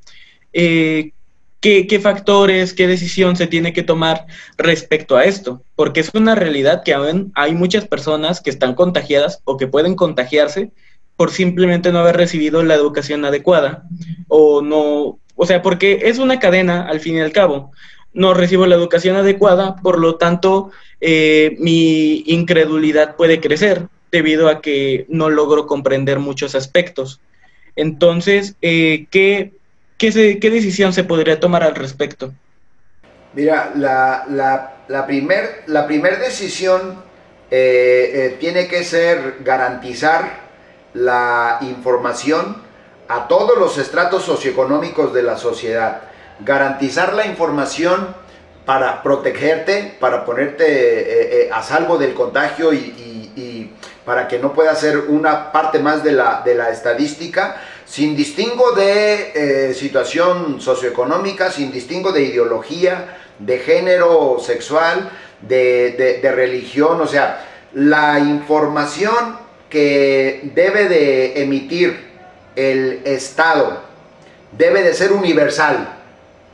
eh, 0.53 1.13
¿qué, 1.61 1.99
factores, 2.01 2.73
qué 2.73 2.87
decisión 2.87 3.35
se 3.35 3.47
tiene 3.47 3.73
que 3.73 3.83
tomar 3.83 4.25
respecto 4.57 5.17
a 5.17 5.25
esto? 5.25 5.61
Porque 5.75 5.99
es 5.99 6.09
una 6.13 6.35
realidad 6.35 6.83
que 6.83 6.93
aún 6.93 7.31
hay 7.35 7.53
muchas 7.53 7.87
personas 7.87 8.41
que 8.41 8.49
están 8.49 8.75
contagiadas 8.75 9.41
o 9.43 9.57
que 9.57 9.67
pueden 9.67 9.95
contagiarse 9.95 10.71
por 11.15 11.31
simplemente 11.31 11.91
no 11.91 11.99
haber 11.99 12.15
recibido 12.15 12.63
la 12.63 12.75
educación 12.75 13.25
adecuada 13.25 13.83
o 14.29 14.61
no, 14.61 15.19
o 15.35 15.45
sea, 15.45 15.61
porque 15.61 16.03
es 16.05 16.17
una 16.17 16.39
cadena 16.39 16.87
al 16.87 17.01
fin 17.01 17.15
y 17.15 17.19
al 17.19 17.33
cabo 17.33 17.71
no 18.13 18.33
recibo 18.33 18.65
la 18.65 18.75
educación 18.75 19.15
adecuada, 19.15 19.75
por 19.75 19.99
lo 19.99 20.15
tanto 20.15 20.71
eh, 21.01 21.55
mi 21.59 22.23
incredulidad 22.25 23.15
puede 23.15 23.39
crecer 23.39 23.87
debido 24.11 24.47
a 24.47 24.61
que 24.61 25.05
no 25.09 25.29
logro 25.29 25.67
comprender 25.67 26.19
muchos 26.19 26.55
aspectos. 26.55 27.19
Entonces, 27.75 28.55
eh, 28.61 29.05
¿qué, 29.11 29.53
qué, 29.99 30.49
decisión 30.49 30.93
se 30.93 31.03
podría 31.03 31.39
tomar 31.39 31.61
al 31.61 31.75
respecto? 31.75 32.33
Mira, 33.33 33.71
la, 33.75 34.25
la, 34.29 34.77
la 34.87 35.05
primer, 35.05 35.63
la 35.67 35.85
primer 35.85 36.19
decisión 36.19 37.03
eh, 37.51 38.37
tiene 38.39 38.67
que 38.67 38.83
ser 38.83 39.37
garantizar 39.41 40.49
la 40.95 41.59
información 41.61 42.57
a 43.07 43.27
todos 43.27 43.59
los 43.59 43.77
estratos 43.77 44.23
socioeconómicos 44.23 45.13
de 45.13 45.21
la 45.21 45.37
sociedad 45.37 46.09
garantizar 46.39 47.13
la 47.13 47.25
información 47.25 48.15
para 48.65 49.01
protegerte, 49.01 49.97
para 49.99 50.25
ponerte 50.25 50.65
eh, 50.65 51.45
eh, 51.45 51.49
a 51.51 51.63
salvo 51.63 51.97
del 51.97 52.13
contagio 52.13 52.73
y, 52.73 53.05
para 54.05 54.27
que 54.27 54.39
no 54.39 54.53
pueda 54.53 54.73
ser 54.73 54.97
una 54.97 55.51
parte 55.51 55.77
más 55.77 56.03
de 56.03 56.13
la, 56.13 56.41
de 56.43 56.55
la 56.55 56.71
estadística, 56.71 57.57
sin 57.89 58.15
distingo 58.15 58.73
de 58.73 59.31
eh, 59.69 59.73
situación 59.73 60.61
socioeconómica, 60.61 61.51
sin 61.51 61.71
distingo 61.71 62.11
de 62.11 62.21
ideología, 62.21 63.17
de 63.39 63.57
género 63.57 64.37
sexual, 64.39 65.09
de, 65.41 66.19
de 66.21 66.31
religión, 66.31 67.01
o 67.01 67.07
sea, 67.07 67.47
la 67.73 68.19
información 68.19 69.37
que 69.71 70.51
debe 70.53 70.87
de 70.87 71.41
emitir 71.41 72.09
el 72.55 73.01
Estado 73.05 73.81
debe 74.51 74.83
de 74.83 74.93
ser 74.93 75.11
universal 75.11 75.97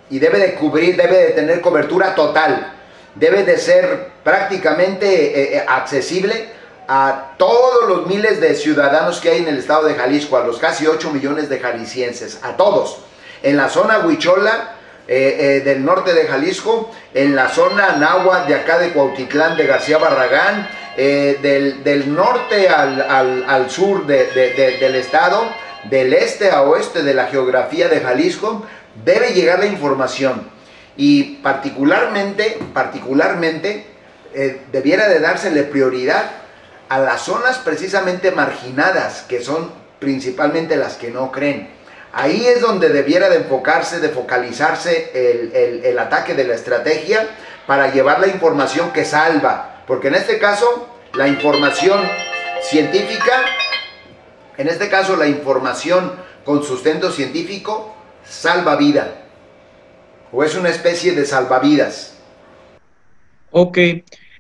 y 0.09 0.19
debe 0.19 0.39
de 0.39 0.53
cubrir, 0.53 0.95
debe 0.95 1.17
de 1.17 1.29
tener 1.31 1.59
cobertura 1.59 2.15
total, 2.15 2.73
debe 3.15 3.43
de 3.43 3.57
ser 3.57 4.07
prácticamente 4.23 5.07
eh, 5.07 5.57
eh, 5.57 5.65
accesible 5.67 6.54
a 6.87 7.33
todos 7.37 7.87
los 7.89 8.07
miles 8.07 8.39
de 8.41 8.55
ciudadanos 8.55 9.19
que 9.19 9.29
hay 9.29 9.39
en 9.39 9.47
el 9.47 9.57
estado 9.57 9.87
de 9.87 9.95
Jalisco, 9.95 10.37
a 10.37 10.45
los 10.45 10.57
casi 10.57 10.87
8 10.87 11.11
millones 11.11 11.49
de 11.49 11.59
jaliscienses, 11.59 12.39
a 12.43 12.57
todos. 12.57 12.97
En 13.43 13.57
la 13.57 13.69
zona 13.69 13.99
Huichola, 13.99 14.75
eh, 15.07 15.61
del 15.63 15.85
norte 15.85 16.13
de 16.13 16.25
Jalisco, 16.25 16.91
en 17.13 17.35
la 17.35 17.49
zona 17.49 17.95
Náhuatl 17.97 18.47
de 18.47 18.55
acá 18.55 18.79
de 18.79 18.89
Cuautitlán 18.89 19.55
de 19.55 19.67
García 19.67 19.99
Barragán, 19.99 20.67
eh, 20.97 21.37
del, 21.83 22.15
norte 22.15 22.69
al, 22.69 23.69
sur 23.69 24.07
del 24.07 24.95
estado, 24.95 25.43
del 25.83 26.13
este 26.13 26.51
a 26.51 26.63
oeste 26.63 27.03
de 27.03 27.13
la 27.13 27.27
geografía 27.27 27.89
de 27.89 27.99
Jalisco, 27.99 28.65
debe 29.03 29.33
llegar 29.33 29.59
la 29.59 29.67
información. 29.67 30.49
Y 30.97 31.35
particularmente, 31.43 32.57
particularmente, 32.73 33.85
eh, 34.33 34.61
debiera 34.71 35.09
de 35.09 35.19
dársele 35.19 35.63
prioridad 35.63 36.44
a 36.89 36.99
las 36.99 37.21
zonas 37.21 37.57
precisamente 37.59 38.31
marginadas, 38.31 39.23
que 39.27 39.41
son 39.41 39.71
principalmente 39.99 40.75
las 40.75 40.95
que 40.95 41.09
no 41.09 41.31
creen. 41.31 41.69
Ahí 42.13 42.45
es 42.45 42.61
donde 42.61 42.89
debiera 42.89 43.29
de 43.29 43.37
enfocarse, 43.37 43.99
de 43.99 44.09
focalizarse 44.09 45.11
el, 45.83 45.99
ataque 45.99 46.33
de 46.33 46.45
la 46.45 46.55
estrategia 46.55 47.27
para 47.67 47.91
llevar 47.91 48.19
la 48.21 48.27
información 48.27 48.93
que 48.93 49.03
salva. 49.03 49.83
Porque 49.85 50.07
en 50.07 50.15
este 50.15 50.39
caso, 50.39 50.87
la 51.13 51.27
información 51.27 51.99
científica, 52.61 53.43
en 54.57 54.69
este 54.69 54.89
caso 54.89 55.17
la 55.17 55.27
información 55.27 56.13
con 56.45 56.63
sustento 56.63 57.11
científico, 57.11 57.93
salva 58.23 58.77
vida. 58.77 59.25
O 60.31 60.43
es 60.43 60.55
una 60.55 60.69
especie 60.69 61.13
de 61.13 61.25
salvavidas. 61.25 62.13
Ok. 63.51 63.77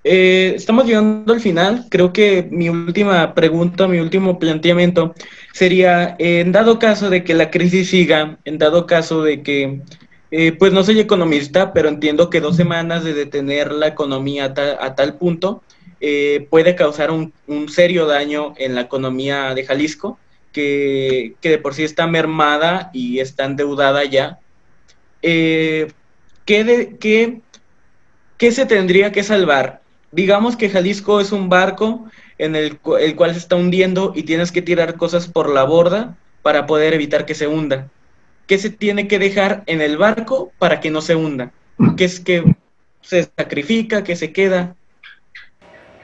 Eh, 0.07 0.53
estamos 0.55 0.85
llegando 0.85 1.33
al 1.33 1.41
final. 1.41 1.87
Creo 1.89 2.13
que 2.13 2.47
mi 2.51 2.69
última 2.69 3.33
pregunta, 3.33 3.87
mi 3.87 3.97
último 3.99 4.37
planteamiento 4.37 5.15
sería, 5.51 6.15
en 6.19 6.51
dado 6.51 6.77
caso 6.77 7.09
de 7.09 7.23
que 7.23 7.33
la 7.33 7.49
crisis 7.49 7.89
siga, 7.89 8.37
en 8.45 8.59
dado 8.59 8.85
caso 8.85 9.23
de 9.23 9.41
que, 9.41 9.81
eh, 10.29 10.51
pues 10.51 10.71
no 10.73 10.83
soy 10.83 10.99
economista, 10.99 11.73
pero 11.73 11.89
entiendo 11.89 12.29
que 12.29 12.39
dos 12.39 12.55
semanas 12.55 13.03
de 13.03 13.15
detener 13.15 13.71
la 13.71 13.87
economía 13.87 14.53
a, 14.79 14.95
tal 14.95 15.15
punto 15.15 15.63
eh, 15.99 16.47
puede 16.51 16.75
causar 16.75 17.09
un, 17.09 17.33
serio 17.67 18.05
daño 18.05 18.53
en 18.57 18.75
la 18.75 18.81
economía 18.81 19.55
de 19.55 19.65
Jalisco, 19.65 20.19
que, 20.53 21.33
de 21.41 21.57
por 21.57 21.73
sí 21.73 21.83
está 21.83 22.05
mermada 22.05 22.91
y 22.93 23.19
está 23.19 23.45
endeudada 23.45 24.03
ya. 24.03 24.37
¿qué, 25.21 25.89
de, 26.45 26.97
qué, 26.99 27.41
¿Qué 28.37 28.51
se 28.51 28.67
tendría 28.67 29.11
que 29.11 29.23
salvar? 29.23 29.84
Digamos 30.15 30.55
que 30.55 30.69
Jalisco 30.69 31.19
es 31.19 31.31
un 31.31 31.49
barco 31.49 32.05
en 32.37 32.55
el, 32.55 32.79
cual 32.79 33.33
se 33.33 33.39
está 33.39 33.55
hundiendo 33.55 34.13
y 34.15 34.23
tienes 34.23 34.51
que 34.51 34.61
tirar 34.61 34.95
cosas 34.95 35.27
por 35.27 35.49
la 35.49 35.63
borda 35.63 36.15
para 36.41 36.65
poder 36.65 36.93
evitar 36.93 37.25
que 37.25 37.35
se 37.35 37.47
hunda. 37.47 37.89
¿Qué 38.47 38.57
se 38.57 38.69
tiene 38.69 39.07
que 39.07 39.19
dejar 39.19 39.63
en 39.65 39.81
el 39.81 39.97
barco 39.97 40.51
para 40.57 40.79
que 40.79 40.89
no 40.89 41.01
se 41.01 41.15
hunda? 41.15 41.51
¿Qué 41.97 42.05
es 42.05 42.19
que 42.19 42.55
se 43.01 43.29
sacrifica, 43.37 44.03
que 44.03 44.15
se 44.15 44.31
queda? 44.31 44.75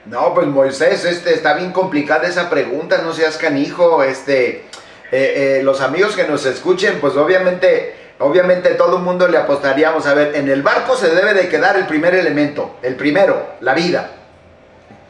No, 0.06 0.34
pues 0.34 0.48
Moisés, 0.48 1.06
este, 1.06 1.34
está 1.34 1.54
bien 1.54 1.72
complicada 1.72 2.28
esa 2.28 2.50
pregunta, 2.50 3.02
no 3.04 3.14
seas 3.14 3.38
canijo, 3.38 4.04
este, 4.04 4.66
eh, 5.12 5.60
eh, 5.60 5.62
los 5.64 5.80
amigos 5.80 6.16
que 6.16 6.28
nos 6.28 6.46
escuchen, 6.46 7.00
pues 7.00 7.16
obviamente, 7.16 7.94
obviamente 8.22 8.76
todo 8.76 8.98
el 8.98 9.04
mundo 9.04 9.28
le 9.28 9.38
apostaríamos, 9.38 10.06
a 10.06 10.14
ver, 10.14 10.36
en 10.36 10.50
el 10.50 10.62
barco 10.62 10.96
se 10.96 11.14
debe 11.14 11.34
de 11.34 11.50
quedar 11.50 11.76
el 11.76 11.88
primer 11.88 12.16
elemento, 12.16 12.78
el 12.82 12.96
primero, 12.96 13.56
la 13.60 13.74
vida. 13.74 14.12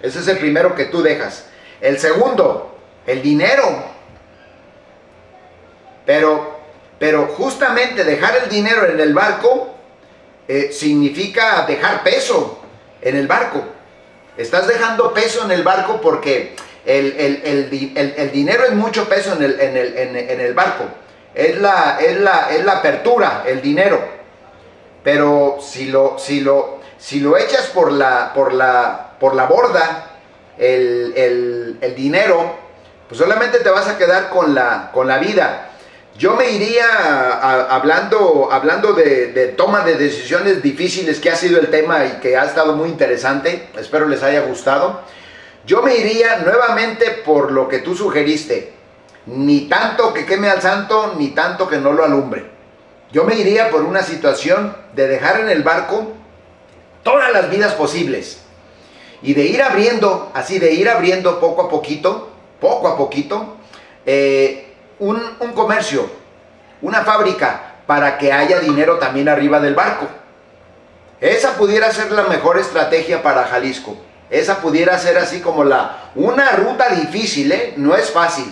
Ese 0.02 0.20
es 0.20 0.28
el 0.28 0.38
primero 0.38 0.76
que 0.76 0.86
tú 0.86 1.02
dejas. 1.02 1.46
El 1.80 2.00
segundo, 2.00 2.78
el 3.06 3.22
dinero. 3.22 3.84
Pero, 6.06 6.60
pero 6.98 7.28
justamente 7.28 8.04
dejar 8.04 8.36
el 8.44 8.50
dinero 8.50 8.86
en 8.86 9.00
el 9.00 9.14
barco 9.14 9.76
eh, 10.48 10.72
significa 10.72 11.66
dejar 11.68 12.04
peso 12.04 12.62
en 13.02 13.16
el 13.16 13.28
barco. 13.28 13.64
Estás 14.38 14.68
dejando 14.68 15.14
peso 15.14 15.46
en 15.46 15.52
el 15.52 15.64
barco 15.64 16.02
porque 16.02 16.56
el, 16.86 17.70
dinero 18.32 18.64
es 18.66 18.72
mucho 18.72 19.08
peso 19.08 19.36
en 19.36 19.44
el, 19.44 19.60
en 19.60 20.40
el, 20.40 20.54
barco. 20.54 20.86
Es 21.34 21.58
la, 21.60 21.98
es, 22.00 22.20
la, 22.20 22.50
es 22.52 22.66
la 22.66 22.74
apertura, 22.74 23.44
el 23.46 23.62
dinero. 23.62 24.00
Pero 25.04 25.58
si 25.62 25.86
lo, 25.86 26.18
si 26.20 26.42
lo, 26.42 26.80
si 26.98 27.20
lo 27.20 27.38
echas 27.38 27.68
por 27.68 27.92
la, 27.92 28.32
por 28.34 28.54
la, 28.54 29.12
por 29.20 29.34
la 29.36 29.46
borda, 29.46 30.08
el, 30.58 31.96
dinero, 31.96 32.56
pues 33.08 33.20
solamente 33.20 33.60
te 33.60 33.70
vas 33.70 33.88
a 33.88 33.98
quedar 33.98 34.30
con 34.30 34.54
la, 34.54 34.92
con 34.94 35.08
la 35.08 35.18
vida. 35.18 35.70
Yo 36.18 36.36
me 36.36 36.52
iría 36.52 37.70
hablando, 37.74 38.50
hablando 38.52 38.94
de, 38.94 39.54
toma 39.58 39.84
de 39.84 39.96
decisiones 39.96 40.62
difíciles, 40.62 41.20
que 41.20 41.32
ha 41.32 41.36
sido 41.36 41.60
el 41.60 41.70
tema 41.70 42.06
y 42.06 42.12
que 42.22 42.38
ha 42.38 42.44
estado 42.44 42.74
muy 42.74 42.90
interesante. 42.90 43.70
Espero 43.80 44.08
les 44.08 44.22
haya 44.22 44.42
gustado. 44.42 45.02
Yo 45.66 45.82
me 45.82 45.96
iría 45.96 46.38
nuevamente 46.38 47.10
por 47.26 47.52
lo 47.52 47.68
que 47.68 47.80
tú 47.80 47.96
sugeriste. 47.96 48.74
Ni 49.26 49.62
tanto 49.62 50.14
que 50.14 50.26
queme 50.26 50.50
al 50.50 50.62
santo, 50.62 51.16
ni 51.18 51.30
tanto 51.30 51.68
que 51.68 51.78
no 51.78 51.94
lo 51.94 52.04
alumbre. 52.04 52.50
Yo 53.12 53.24
me 53.24 53.36
iría 53.36 53.70
por 53.70 53.82
una 53.82 54.02
situación 54.04 54.76
de 54.94 55.08
dejar 55.08 55.42
en 55.42 55.50
el 55.50 55.64
barco 55.64 56.14
todas 57.04 57.32
las 57.32 57.50
vidas 57.50 57.74
posibles. 57.74 58.42
Y 59.22 59.34
de 59.34 59.46
ir 59.46 59.62
abriendo, 59.62 60.32
así 60.34 60.58
de 60.58 60.74
ir 60.74 60.90
abriendo 60.90 61.40
poco 61.40 61.64
a 61.64 61.70
poquito, 61.70 62.30
poco 62.60 62.88
a 62.88 62.98
poquito, 62.98 63.58
eh, 64.06 64.74
un, 65.00 65.22
un 65.40 65.52
comercio, 65.54 66.10
una 66.82 67.04
fábrica, 67.04 67.76
para 67.86 68.18
que 68.18 68.32
haya 68.32 68.60
dinero 68.60 68.98
también 68.98 69.28
arriba 69.28 69.60
del 69.60 69.76
barco. 69.76 70.08
Esa 71.20 71.56
pudiera 71.56 71.92
ser 71.92 72.12
la 72.12 72.24
mejor 72.24 72.58
estrategia 72.58 73.22
para 73.22 73.46
Jalisco. 73.46 73.98
Esa 74.30 74.62
pudiera 74.62 74.98
ser 74.98 75.18
así 75.18 75.42
como 75.42 75.64
la 75.64 76.12
una 76.16 76.52
ruta 76.52 76.90
difícil, 76.90 77.52
¿eh? 77.52 77.74
no 77.76 77.96
es 77.96 78.10
fácil. 78.10 78.46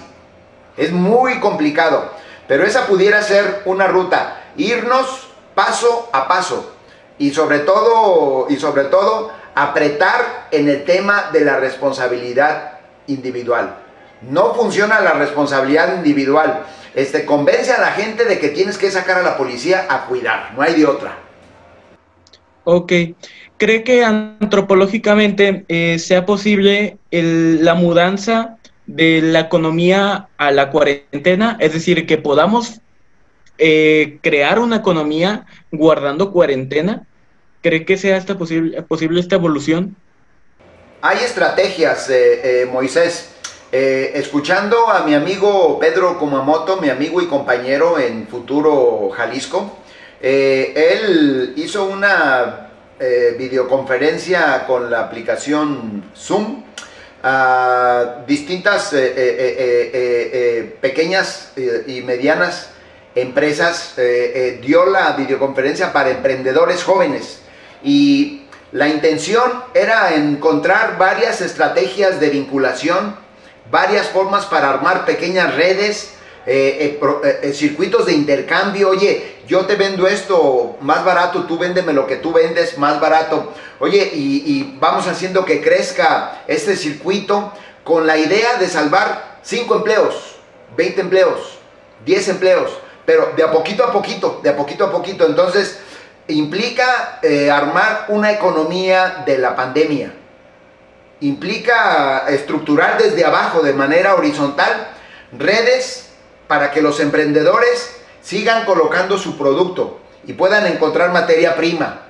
Es 0.79 0.91
muy 0.91 1.39
complicado, 1.39 2.09
pero 2.47 2.63
esa 2.63 2.87
pudiera 2.87 3.21
ser 3.21 3.61
una 3.65 3.85
ruta 3.87 4.43
irnos 4.55 5.27
paso 5.53 6.09
a 6.13 6.27
paso 6.27 6.73
y 7.17 7.31
sobre 7.31 7.59
todo 7.59 8.47
y 8.49 8.55
sobre 8.55 8.85
todo 8.85 9.31
apretar 9.55 10.47
en 10.51 10.69
el 10.69 10.85
tema 10.85 11.31
de 11.33 11.41
la 11.41 11.59
responsabilidad 11.59 12.79
individual. 13.07 13.75
No 14.21 14.53
funciona 14.53 15.01
la 15.01 15.11
responsabilidad 15.13 15.95
individual. 15.95 16.63
Este 16.95 17.25
convence 17.25 17.71
a 17.71 17.81
la 17.81 17.91
gente 17.91 18.25
de 18.25 18.39
que 18.39 18.49
tienes 18.49 18.77
que 18.77 18.89
sacar 18.89 19.17
a 19.19 19.23
la 19.23 19.37
policía 19.37 19.85
a 19.89 20.05
cuidar, 20.05 20.53
no 20.55 20.61
hay 20.61 20.75
de 20.75 20.85
otra. 20.85 21.17
Ok. 22.63 22.93
¿Cree 23.57 23.83
que 23.83 24.05
antropológicamente 24.05 25.65
eh, 25.67 25.99
sea 25.99 26.25
posible 26.25 26.97
la 27.11 27.73
mudanza 27.73 28.58
de 28.95 29.21
la 29.21 29.41
economía 29.41 30.29
a 30.37 30.51
la 30.51 30.71
cuarentena? 30.71 31.57
Es 31.59 31.73
decir, 31.73 32.05
que 32.05 32.17
podamos 32.17 32.81
eh, 33.57 34.19
crear 34.21 34.59
una 34.59 34.77
economía 34.77 35.45
guardando 35.71 36.31
cuarentena. 36.31 37.05
¿Cree 37.61 37.85
que 37.85 37.97
sea 37.97 38.17
esta 38.17 38.37
posible, 38.37 38.81
posible 38.83 39.19
esta 39.19 39.35
evolución? 39.35 39.95
Hay 41.01 41.17
estrategias, 41.19 42.09
eh, 42.09 42.67
Moisés. 42.71 43.35
escuchando 43.71 44.89
a 44.89 45.05
mi 45.05 45.13
amigo 45.13 45.77
Pedro 45.79 46.17
Kumamoto, 46.17 46.81
mi 46.81 46.89
amigo 46.89 47.21
y 47.21 47.27
compañero 47.27 47.99
en 47.99 48.27
Futuro 48.27 49.11
Jalisco, 49.11 49.77
él 50.19 51.53
hizo 51.55 51.85
una 51.85 52.69
eh, 53.01 53.35
videoconferencia 53.37 54.65
con 54.67 54.91
la 54.91 54.99
aplicación 54.99 56.03
Zoom 56.13 56.63
a 57.23 58.23
distintas 58.27 58.93
eh, 58.93 59.13
eh, 59.15 60.77
pequeñas 60.81 61.51
y 61.87 62.01
medianas 62.01 62.71
empresas. 63.15 63.95
dio 64.61 64.85
la 64.85 65.13
videoconferencia 65.13 65.91
para 65.91 66.11
emprendedores 66.11 66.83
jóvenes 66.83 67.39
y 67.83 68.43
la 68.71 68.87
intención 68.87 69.63
era 69.73 70.13
encontrar 70.15 70.97
varias 70.97 71.41
estrategias 71.41 72.19
de 72.19 72.29
vinculación, 72.29 73.15
varias 73.71 74.07
formas 74.07 74.45
para 74.45 74.69
armar 74.69 75.05
pequeñas 75.05 75.55
redes, 75.55 76.13
circuitos 77.53 78.05
de 78.05 78.13
intercambio. 78.13 78.89
Oye, 78.89 79.38
yo 79.49 79.65
te 79.65 79.75
vendo 79.75 80.07
esto 80.07 80.77
más 80.79 81.03
barato, 81.03 81.45
tú 81.45 81.57
véndeme 81.57 81.91
lo 81.91 82.05
que 82.05 82.17
tú 82.17 82.31
vendes 82.31 82.77
más 82.77 82.99
barato. 82.99 83.51
Oye, 83.79 84.11
y, 84.13 84.77
vamos 84.79 85.07
haciendo 85.07 85.43
que 85.43 85.59
crezca 85.59 86.43
este 86.45 86.75
circuito 86.75 87.51
con 87.83 88.05
la 88.05 88.15
idea 88.15 88.57
de 88.57 88.67
salvar 88.67 89.39
5 89.41 89.77
empleos, 89.77 90.35
20 90.77 91.01
empleos, 91.01 91.57
10 92.05 92.27
empleos, 92.27 92.71
pero 93.07 93.33
de 93.35 93.41
a 93.41 93.51
poquito 93.51 93.83
a 93.83 93.91
poquito, 93.91 94.39
de 94.43 94.51
a 94.51 94.55
poquito 94.55 94.85
a 94.85 94.91
poquito. 94.91 95.25
Entonces, 95.25 95.79
implica 96.27 97.17
eh, 97.23 97.49
armar 97.49 98.05
una 98.09 98.31
economía 98.31 99.23
de 99.25 99.39
la 99.39 99.55
pandemia. 99.55 100.13
Implica 101.21 102.25
estructurar 102.29 103.01
desde 103.01 103.25
abajo, 103.25 103.61
de 103.61 103.73
manera 103.73 104.13
horizontal, 104.13 104.89
redes 105.35 106.11
para 106.47 106.69
que 106.69 106.83
los 106.83 106.99
emprendedores 106.99 107.98
sigan 108.21 108.65
colocando 108.65 109.17
su 109.17 109.37
producto 109.37 109.99
y 110.25 110.33
puedan 110.33 110.65
encontrar 110.67 111.11
materia 111.11 111.55
prima. 111.55 112.01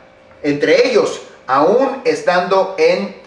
Entre 0.43 0.87
ellos, 0.87 1.21
aún 1.47 2.01
estando 2.05 2.75
en 2.77 3.19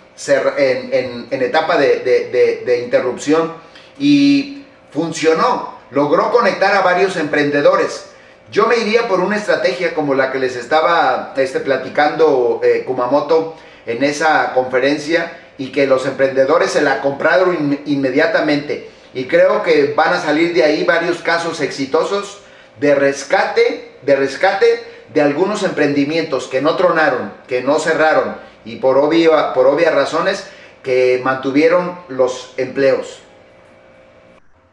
en, 0.56 1.42
etapa 1.42 1.76
de, 1.76 2.80
interrupción 2.84 3.54
y 3.98 4.64
funcionó. 4.90 5.80
Logró 5.90 6.30
conectar 6.30 6.74
a 6.74 6.80
varios 6.80 7.16
emprendedores. 7.16 8.06
Yo 8.50 8.66
me 8.66 8.78
iría 8.78 9.08
por 9.08 9.20
una 9.20 9.36
estrategia 9.36 9.94
como 9.94 10.14
la 10.14 10.30
que 10.30 10.38
les 10.38 10.56
estaba 10.56 11.34
este, 11.36 11.60
platicando 11.60 12.60
eh, 12.62 12.84
Kumamoto 12.86 13.56
en 13.86 14.02
esa 14.04 14.52
conferencia 14.54 15.38
y 15.58 15.70
que 15.70 15.86
los 15.86 16.06
emprendedores 16.06 16.70
se 16.70 16.82
la 16.82 17.00
compraron 17.00 17.80
inmediatamente. 17.86 18.90
Y 19.14 19.24
creo 19.24 19.62
que 19.62 19.92
van 19.94 20.14
a 20.14 20.20
salir 20.20 20.54
de 20.54 20.64
ahí 20.64 20.84
varios 20.84 21.18
casos 21.18 21.60
exitosos 21.60 22.41
de 22.80 22.94
rescate, 22.94 23.92
de 24.02 24.16
rescate 24.16 24.66
de 25.12 25.20
algunos 25.20 25.62
emprendimientos 25.62 26.46
que 26.46 26.62
no 26.62 26.76
tronaron, 26.76 27.32
que 27.46 27.62
no 27.62 27.78
cerraron 27.78 28.37
y 28.64 28.76
por, 28.76 28.98
obvia, 28.98 29.52
por 29.54 29.66
obvias 29.66 29.94
razones 29.94 30.48
que 30.82 31.20
mantuvieron 31.22 31.98
los 32.08 32.54
empleos. 32.56 33.20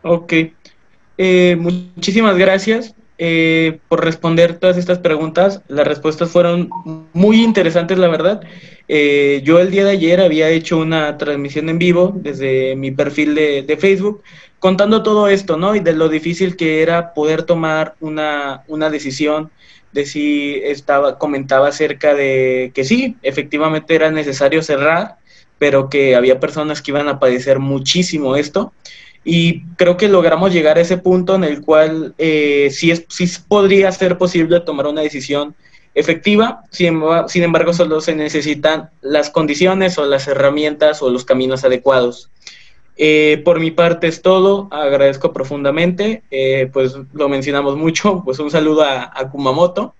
Ok, 0.02 0.34
eh, 1.18 1.58
muchísimas 1.60 2.38
gracias 2.38 2.96
eh, 3.18 3.80
por 3.90 4.04
responder 4.04 4.58
todas 4.58 4.78
estas 4.78 5.00
preguntas. 5.00 5.62
Las 5.68 5.86
respuestas 5.86 6.30
fueron 6.30 6.70
muy 7.12 7.44
interesantes, 7.44 7.98
la 7.98 8.08
verdad. 8.08 8.42
Eh, 8.88 9.42
yo 9.44 9.60
el 9.60 9.72
día 9.72 9.84
de 9.84 9.92
ayer 9.92 10.22
había 10.22 10.50
hecho 10.50 10.78
una 10.78 11.18
transmisión 11.18 11.68
en 11.68 11.78
vivo 11.78 12.14
desde 12.16 12.78
mi 12.78 12.92
perfil 12.92 13.36
de, 13.36 13.62
de, 13.64 13.78
Facebook 13.78 14.24
contando 14.60 15.04
todo 15.04 15.28
esto, 15.28 15.58
¿no? 15.58 15.76
Y 15.76 15.80
de 15.80 15.94
lo 15.94 16.10
difícil 16.10 16.56
que 16.56 16.82
era 16.82 17.14
poder 17.14 17.44
tomar 17.44 17.96
una, 18.00 18.64
una 18.68 18.90
decisión 18.90 19.52
de 19.92 20.06
si 20.06 20.62
estaba, 20.64 21.18
comentaba 21.18 21.70
acerca 21.70 22.14
de 22.14 22.72
que 22.76 22.84
sí, 22.84 23.18
efectivamente 23.24 23.96
era 23.96 24.12
necesario 24.12 24.62
cerrar, 24.62 25.18
pero 25.58 25.90
que 25.90 26.16
había 26.16 26.40
personas 26.40 26.82
que 26.82 26.92
iban 26.92 27.08
a 27.08 27.20
padecer 27.20 27.60
muchísimo 27.60 28.36
esto. 28.36 28.74
Y 29.26 29.64
creo 29.76 29.98
que 29.98 30.08
logramos 30.08 30.54
llegar 30.54 30.78
a 30.78 30.82
ese 30.82 30.98
punto 30.98 31.36
en 31.36 31.44
el 31.44 31.62
cual 31.62 32.14
eh, 32.18 32.70
sí, 32.72 32.92
es, 32.92 33.06
sí 33.10 33.28
podría 33.48 33.92
ser 33.92 34.18
posible 34.18 34.60
tomar 34.62 34.88
una 34.88 35.02
decisión 35.02 35.56
efectiva, 35.94 36.64
sin, 36.72 37.02
sin 37.28 37.44
embargo 37.44 37.74
solo 37.74 38.00
se 38.00 38.16
necesitan 38.16 38.90
las 39.02 39.30
condiciones 39.30 39.98
o 39.98 40.06
las 40.06 40.28
herramientas 40.28 41.02
o 41.02 41.10
los 41.10 41.26
caminos 41.26 41.64
adecuados. 41.64 42.30
Eh, 43.02 43.42
por 43.46 43.62
mi 43.62 43.72
parte 43.72 44.08
es 44.08 44.22
todo, 44.22 44.68
agradezco 44.72 45.32
profundamente, 45.32 46.22
eh, 46.32 46.70
pues 46.74 46.98
lo 47.14 47.30
mencionamos 47.30 47.78
mucho, 47.78 48.22
pues 48.26 48.40
un 48.40 48.52
saludo 48.52 48.84
a, 48.84 49.14
Kumamoto 49.32 49.96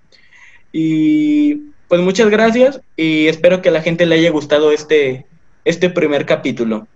y 0.74 1.56
pues 1.88 2.02
muchas 2.02 2.30
gracias 2.30 2.82
y 2.98 3.30
espero 3.30 3.62
que 3.62 3.70
a 3.70 3.72
la 3.72 3.82
gente 3.82 4.06
le 4.06 4.16
haya 4.16 4.30
gustado 4.32 4.74
este, 4.74 5.26
este 5.64 5.90
primer 5.90 6.26
capítulo. 6.26 6.88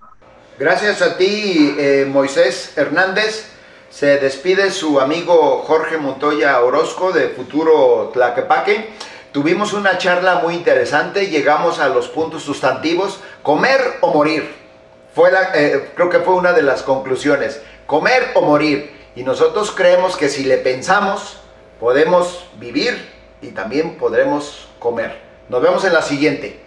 Gracias 0.60 1.02
a 1.02 1.18
ti, 1.18 1.74
eh, 1.80 2.06
Moisés 2.08 2.74
Hernández. 2.76 3.46
Se 3.89 4.18
despide 4.18 4.72
su 4.72 5.00
amigo 5.00 5.63
Jorge 5.66 5.98
Montoya 5.98 6.62
Orozco 6.62 7.13
de 7.13 7.30
Futuro 7.30 8.12
Tlaquepaque. 8.13 8.89
Tuvimos 9.32 9.72
una 9.72 9.98
charla 9.98 10.42
muy 10.44 10.56
interesante, 10.56 11.28
llegamos 11.28 11.80
a 11.80 11.88
los 11.88 12.10
puntos 12.10 12.44
sustantivos, 12.44 13.22
comer 13.42 13.80
o 14.02 14.13
morir 14.13 14.62
fue 15.13 15.32
la, 15.32 15.52
eh, 15.54 15.91
creo 15.95 16.10
que 16.10 16.19
fue 16.19 16.34
una 16.36 16.54
de 16.54 16.62
las 16.62 16.82
conclusiones, 16.82 17.62
comer 17.86 18.32
o 18.36 18.41
morir. 18.41 18.91
Y 19.15 19.23
nosotros 19.23 19.71
creemos 19.71 20.17
que 20.17 20.30
si 20.30 20.43
le 20.43 20.58
pensamos, 20.58 21.39
podemos 21.80 22.47
vivir 22.58 23.12
y 23.41 23.49
también 23.49 23.97
podremos 23.97 24.67
comer. 24.80 25.21
Nos 25.49 25.62
vemos 25.62 25.86
en 25.86 25.93
la 25.93 26.02
siguiente. 26.02 26.62